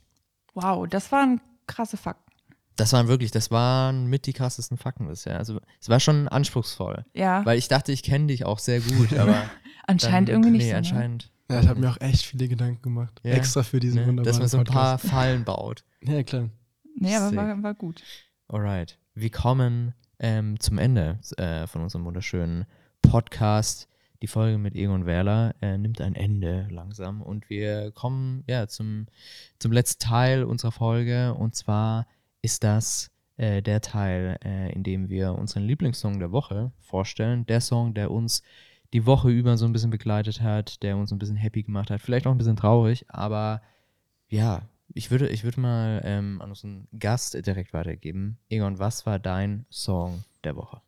[0.54, 2.30] Wow, das waren krasse Fakten.
[2.76, 5.38] Das waren wirklich, das waren mit die krassesten Fakten bisher.
[5.38, 9.14] Also es war schon anspruchsvoll, Ja, weil ich dachte, ich kenne dich auch sehr gut,
[9.18, 9.44] aber
[9.88, 10.72] anscheinend dann, irgendwie nicht nee, so.
[10.72, 10.78] Ne?
[10.78, 11.32] anscheinend.
[11.50, 13.20] Ja, ich habe mir auch echt viele Gedanken gemacht.
[13.24, 13.32] Ja.
[13.32, 15.14] Extra für diesen Ne, wunderbaren dass man so ein paar Podcast.
[15.14, 15.84] Fallen baut.
[16.02, 16.50] Ja, klar.
[16.96, 18.02] Nee, aber war, war gut.
[18.48, 18.98] Alright.
[19.16, 22.66] Wir kommen ähm, zum Ende äh, von unserem wunderschönen
[23.02, 23.90] Podcast.
[24.22, 29.08] Die Folge mit Egon Werler äh, nimmt ein Ende langsam und wir kommen ja zum,
[29.58, 32.06] zum letzten Teil unserer Folge und zwar
[32.44, 37.46] ist das äh, der Teil, äh, in dem wir unseren Lieblingssong der Woche vorstellen.
[37.48, 38.44] Der Song, der uns
[38.94, 42.02] die Woche über so ein bisschen begleitet hat, der uns ein bisschen happy gemacht hat,
[42.02, 43.62] vielleicht auch ein bisschen traurig, aber
[44.30, 44.64] ja,
[44.94, 48.38] ich würde, ich würde mal ähm, an unseren Gast direkt weitergeben.
[48.50, 50.82] Egon, was war dein Song der Woche?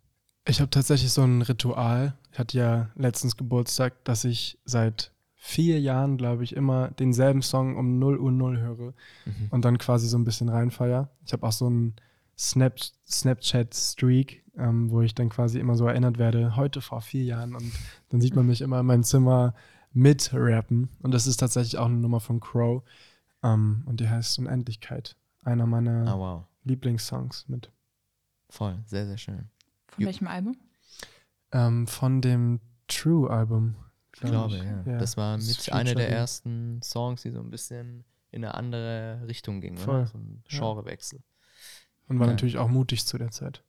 [0.45, 2.13] Ich habe tatsächlich so ein Ritual.
[2.33, 7.77] Ich hatte ja letztens Geburtstag, dass ich seit vier Jahren, glaube ich, immer denselben Song
[7.77, 8.93] um 0 Uhr 0 höre
[9.25, 9.47] Mhm.
[9.51, 11.09] und dann quasi so ein bisschen reinfeier.
[11.25, 11.95] Ich habe auch so einen
[12.37, 17.55] Snap Snapchat-Streak, ähm, wo ich dann quasi immer so erinnert werde, heute vor vier Jahren
[17.55, 17.71] und
[18.09, 19.53] dann sieht man mich immer in meinem Zimmer
[19.91, 22.83] mit rappen und das ist tatsächlich auch eine Nummer von Crow
[23.43, 25.15] ähm, und die heißt Unendlichkeit.
[25.43, 26.43] Einer meiner Ah, wow.
[26.63, 27.71] Lieblingssongs mit.
[28.49, 29.49] Voll, sehr, sehr schön.
[29.87, 30.55] Von welchem Album?
[31.51, 33.75] Ähm, von dem True-Album.
[34.13, 34.83] Ich glaub glaube, ja.
[34.93, 38.55] Ja, Das war das mit einer der ersten Songs, die so ein bisschen in eine
[38.55, 39.77] andere Richtung ging.
[39.77, 39.95] Voll.
[40.01, 40.07] Oder?
[40.07, 40.57] So ein Ja.
[42.07, 42.33] Und war Ja.
[42.33, 43.63] natürlich auch mutig zu der Zeit.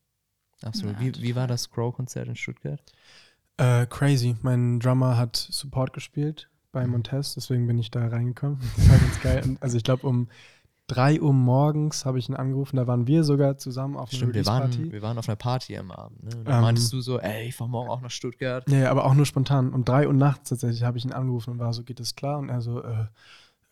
[0.63, 0.95] Absolut.
[0.95, 2.81] Ja, wie, wie war das Crow-Konzert in Stuttgart?
[3.57, 4.37] Äh, crazy.
[4.43, 6.93] Mein Drummer hat Support gespielt bei Mhm.
[6.93, 8.59] Montez, deswegen bin ich da reingekommen.
[8.77, 9.43] Das war ganz geil.
[9.45, 10.29] Und, also ich glaube, um
[10.89, 12.77] 3 Uhr morgens habe ich ihn angerufen.
[12.77, 15.77] Da waren wir sogar zusammen auf einer Stimmt, wir waren, wir waren auf einer Party
[15.79, 16.23] am Abend.
[16.25, 16.37] Ne?
[16.37, 18.69] Und dann Ähm, meintest du so, ey, ich fahr morgen auch nach Stuttgart.
[18.69, 19.73] Ja, aber auch nur spontan.
[19.73, 22.39] Um 3 Uhr nachts tatsächlich habe ich ihn angerufen und war so, geht das klar?
[22.39, 23.07] Und er so, äh,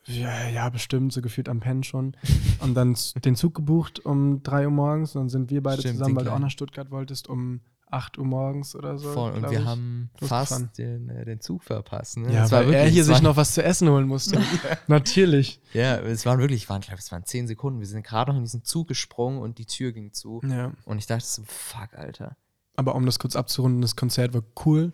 [0.07, 2.17] ja, ja, bestimmt, so gefühlt am Pennen schon.
[2.61, 5.99] Und dann den Zug gebucht um 3 Uhr morgens und dann sind wir beide Stimmt,
[5.99, 7.61] zusammen, weil du auch nach Stuttgart wolltest, um
[7.93, 9.13] 8 Uhr morgens oder so.
[9.13, 9.33] Voll.
[9.33, 9.65] Und wir ich.
[9.65, 12.17] haben fast den, äh, den Zug verpasst.
[12.17, 12.33] Ne?
[12.33, 14.41] Ja, war weil er hier sich noch was zu essen holen musste.
[14.87, 15.61] Natürlich.
[15.73, 17.81] Ja, es waren wirklich, waren, ich glaube, es waren zehn Sekunden.
[17.81, 20.41] Wir sind gerade noch in diesen Zug gesprungen und die Tür ging zu.
[20.49, 20.73] Ja.
[20.85, 22.37] Und ich dachte so, fuck, Alter.
[22.77, 24.93] Aber um das kurz abzurunden, das Konzert war cool.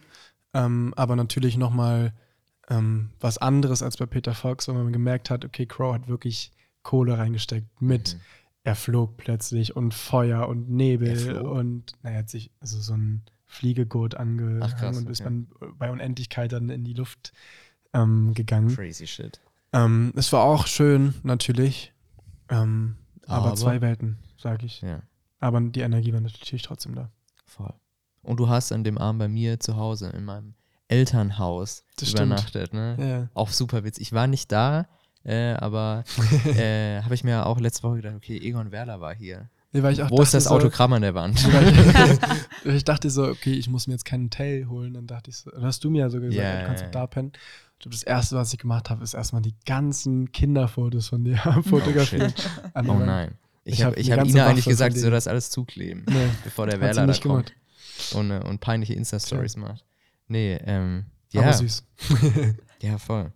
[0.52, 2.12] Ähm, aber natürlich nochmal
[2.68, 6.52] ähm, was anderes als bei Peter Fox, weil man gemerkt hat, okay, Crow hat wirklich
[6.82, 8.14] Kohle reingesteckt mit.
[8.14, 8.20] Mhm.
[8.64, 14.14] Er flog plötzlich und Feuer und Nebel und naja, hat sich also so ein Fliegegurt
[14.14, 15.30] angehangen Ach, krass, und ist okay.
[15.60, 17.32] dann bei Unendlichkeit dann in die Luft
[17.94, 18.74] ähm, gegangen.
[18.74, 19.40] Crazy shit.
[19.72, 21.94] Ähm, es war auch schön, natürlich.
[22.50, 22.96] Ähm,
[23.26, 24.82] Aber, zwei Welten, sage ich.
[24.82, 25.02] Ja,
[25.40, 27.10] Aber die Energie war natürlich trotzdem da.
[27.46, 27.72] voll.
[28.22, 30.54] Und du hast an dem Abend bei mir zu Hause in meinem
[30.88, 32.26] Elternhaus Das stimmt.
[32.26, 32.96] übernachtet, ne?
[32.98, 33.28] Ja.
[33.34, 34.02] Auch super witzig.
[34.02, 34.86] Ich war nicht da,
[35.24, 36.04] äh, aber
[36.46, 39.48] äh, habe ich mir auch letzte Woche gedacht, okay, Egon Werler war hier.
[39.72, 41.38] Nee, Wo ist das so, Autogramm an der Wand?
[42.64, 44.94] Ich, ich dachte so, okay, ich muss mir jetzt keinen Tail holen.
[44.94, 46.90] Dann dachte ich so, dann hast du mir ja so gesagt, Ja, du kannst ja.
[46.90, 47.32] da pennen.
[47.74, 51.36] Ich glaube, das erste, was ich gemacht habe, ist erstmal die ganzen Kinderfotos von dir
[51.68, 52.50] fotografiert.
[52.72, 53.34] An der Oh nein.
[53.64, 56.28] Ich habe hab ich hab ganze Ina eigentlich gesagt, sie soll das alles zukleben, Nee,
[56.42, 57.52] bevor der Werler da kommt
[58.14, 59.84] und, äh, und peinliche Insta-Stories macht.
[60.28, 61.84] Nee, ähm, ja, Aber süß.
[62.82, 63.32] ja, voll.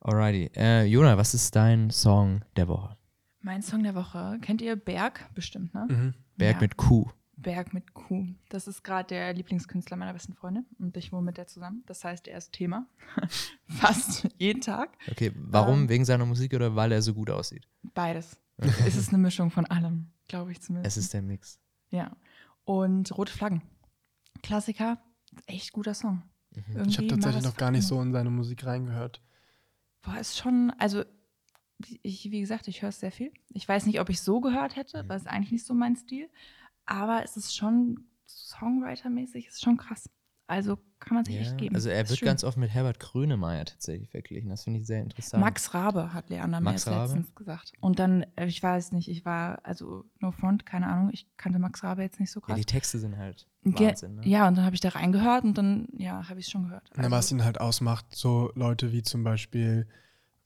[0.00, 0.50] Alrighty.
[0.56, 2.96] Äh, Jona, was ist dein Song der Woche?
[3.40, 4.38] Mein Song der Woche.
[4.42, 5.28] Kennt ihr Berg?
[5.34, 5.86] Bestimmt, ne?
[5.88, 6.14] Mhm.
[6.36, 6.60] Berg Ja.
[6.60, 7.06] mit Q.
[7.36, 8.26] Berg mit Q.
[8.48, 11.82] Das ist gerade der Lieblingskünstler meiner besten Freundin und ich wohne mit der zusammen.
[11.86, 12.86] Das heißt, er ist Thema.
[13.68, 14.96] Fast jeden Tag.
[15.10, 15.82] Okay, warum?
[15.82, 15.88] Ähm.
[15.88, 17.68] Wegen seiner Musik oder weil er so gut aussieht?
[17.94, 18.36] Beides.
[18.58, 20.96] Es ist eine Mischung von allem, glaube ich zumindest.
[20.96, 21.60] Es ist der Mix.
[21.90, 22.16] ja.
[22.64, 23.62] Und Rote Flaggen.
[24.42, 24.98] Klassiker.
[25.46, 26.22] Echt guter Song.
[26.50, 29.22] Ich Irgendwie habe tatsächlich noch gar nicht so in seine Musik reingehört.
[30.02, 31.04] Boah, ist schon, also
[32.02, 33.32] ich, wie gesagt, ich höre es sehr viel.
[33.50, 35.08] Ich weiß nicht, ob ich so gehört hätte, Mhm.
[35.08, 36.28] weil es eigentlich nicht so mein Stil.
[36.86, 40.08] Aber es ist schon Songwriter-mäßig, ist schon krass.
[40.48, 41.74] Also kann man sich Ja, echt geben.
[41.76, 42.26] also er wird schön.
[42.26, 44.48] ganz oft mit Herbert Grönemeyer tatsächlich verglichen.
[44.50, 45.40] Das finde ich sehr interessant.
[45.44, 47.02] Max Rabe hat Leander mir Max jetzt Rabe?
[47.12, 47.72] letztens gesagt.
[47.80, 51.58] Und dann, äh, ich weiß nicht, ich war, also no front, keine Ahnung, ich kannte
[51.58, 52.56] Max Rabe jetzt nicht so ja, krass.
[52.56, 54.16] die Texte sind halt Wahnsinn.
[54.16, 54.26] Ne?
[54.26, 56.90] Ja, und dann habe ich da reingehört und dann, ja, habe ich es schon gehört.
[56.96, 59.86] Na, was ihn halt ausmacht, so Leute wie zum Beispiel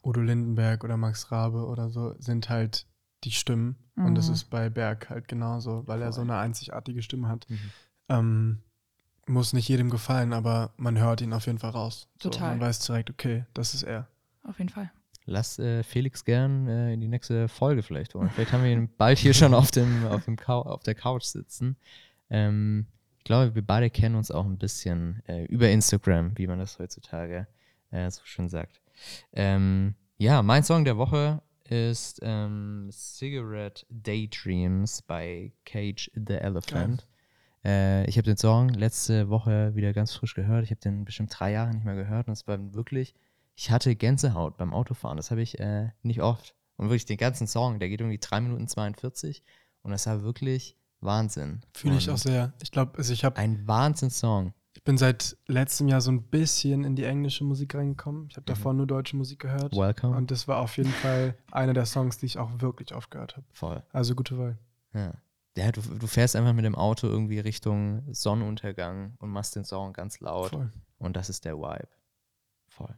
[0.05, 2.87] Udo Lindenberg oder Max Rabe oder so, sind halt
[3.23, 3.77] die Stimmen.
[3.95, 4.35] Und das Mhm.
[4.35, 6.31] ist bei Berg halt genauso, weil er so Voll.
[6.33, 7.47] eine einzigartige Stimme hat.
[7.49, 7.59] Mhm.
[8.09, 8.63] Ähm,
[9.27, 12.09] muss nicht jedem gefallen, aber man hört ihn auf jeden Fall raus.
[12.21, 12.51] So, Total.
[12.51, 14.09] Man weiß direkt, okay, das ist er.
[14.45, 14.91] Auf jeden Fall.
[15.25, 18.31] Lass äh, Felix gern äh, in die nächste Folge vielleicht holen.
[18.31, 21.25] Vielleicht haben wir ihn bald hier schon auf, dem, auf, dem Cou auf der Couch
[21.25, 21.77] sitzen.
[22.29, 22.87] Ähm,
[23.19, 26.81] ich glaube, wir beide kennen uns auch ein bisschen äh, über Instagram, wie man das
[26.81, 27.47] heutzutage
[27.93, 28.81] äh, so schön sagt.
[29.33, 37.07] Ähm, ja, mein Song der Woche ist ähm, Cigarette Daydreams bei Cage the Elephant.
[37.65, 40.65] Äh, ich habe den Song letzte Woche wieder ganz frisch gehört.
[40.65, 43.15] Ich habe den bestimmt drei Jahre nicht mehr gehört und es war wirklich,
[43.55, 45.17] ich hatte Gänsehaut beim Autofahren.
[45.17, 46.55] Das habe ich äh, nicht oft.
[46.77, 49.43] Und wirklich den ganzen Song, der geht irgendwie 3 Minuten 42
[49.83, 51.61] und das war wirklich Wahnsinn.
[51.75, 52.53] Fühle ich auch sehr.
[52.63, 54.55] Ich glaube, also ich habe Ein Wahnsinn-Song.
[54.75, 58.27] Ich bin seit letztem Jahr so ein bisschen in die englische Musik reingekommen.
[58.31, 59.77] Ich habe davor nur deutsche Musik gehört.
[59.77, 60.17] Welcome.
[60.17, 63.37] Und das war auf jeden Fall einer der Songs, die ich auch wirklich oft gehört
[63.37, 63.47] habe.
[63.53, 63.83] Voll.
[63.93, 64.59] Also gute Wahl.
[64.95, 65.13] Ja.
[65.57, 69.93] Ja, du, du fährst einfach mit dem Auto irgendwie Richtung Sonnenuntergang und machst den Song
[69.93, 70.51] ganz laut.
[70.51, 70.71] Voll.
[70.99, 71.89] Und das ist der Vibe.
[72.69, 72.95] Voll.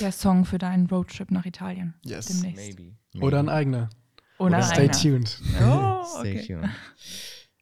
[0.00, 1.94] Der Song für deinen Roadtrip nach Italien.
[2.04, 2.26] Yes.
[2.26, 2.78] Demnächst.
[2.78, 2.96] Maybe.
[3.24, 3.56] Oder ein Maybe.
[3.56, 3.90] eigener.
[4.38, 4.92] Oder Oder Stay einer.
[4.92, 5.40] tuned.
[5.62, 6.46] Oh, Stay okay.
[6.46, 6.68] tuned.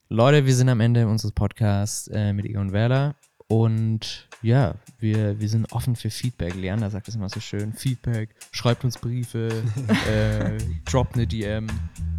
[0.09, 3.15] Leute, wir sind am Ende unseres Podcasts äh, mit Egon Werler.
[3.53, 6.55] Und ja, wir, wir sind offen für Feedback.
[6.55, 7.75] Leander sagt das immer so schön.
[7.75, 9.63] Feedback, schreibt uns Briefe,
[10.09, 11.67] äh, droppt eine DM.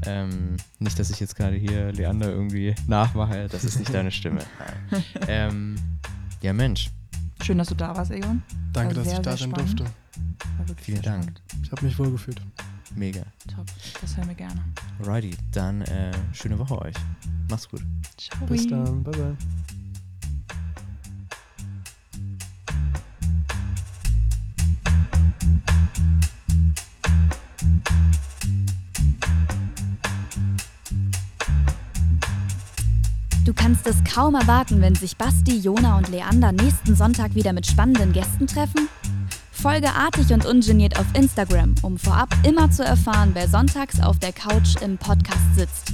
[0.05, 3.47] Ähm, nicht, dass ich jetzt gerade hier Leander irgendwie nachmache.
[3.49, 4.41] Das ist nicht deine Stimme.
[5.27, 5.75] Ähm,
[6.41, 6.91] ja, Mensch.
[7.41, 8.43] Schön, dass du da warst, Egon.
[8.71, 9.85] Danke, War dass sehr, ich da sein durfte.
[10.81, 11.23] Vielen Dank.
[11.23, 11.41] spannend.
[11.63, 12.41] Ich habe mich wohlgefühlt.
[12.95, 13.23] Mega.
[13.47, 13.65] Top.
[14.01, 14.63] Das hören wir gerne.
[14.99, 16.95] Alrighty, dann äh, schöne Woche euch.
[17.49, 17.81] Macht's gut.
[18.17, 18.45] Ciao.
[18.45, 19.01] Bis dann.
[19.01, 19.37] Bye, bye.
[33.45, 37.67] Du kannst es kaum erwarten, wenn sich Basti, Jona und Leander nächsten Sonntag wieder mit
[37.67, 38.87] spannenden Gästen treffen?
[39.51, 44.31] Folge artig und ungeniert auf Instagram, um vorab immer zu erfahren, wer sonntags auf der
[44.31, 45.93] Couch im Podcast sitzt.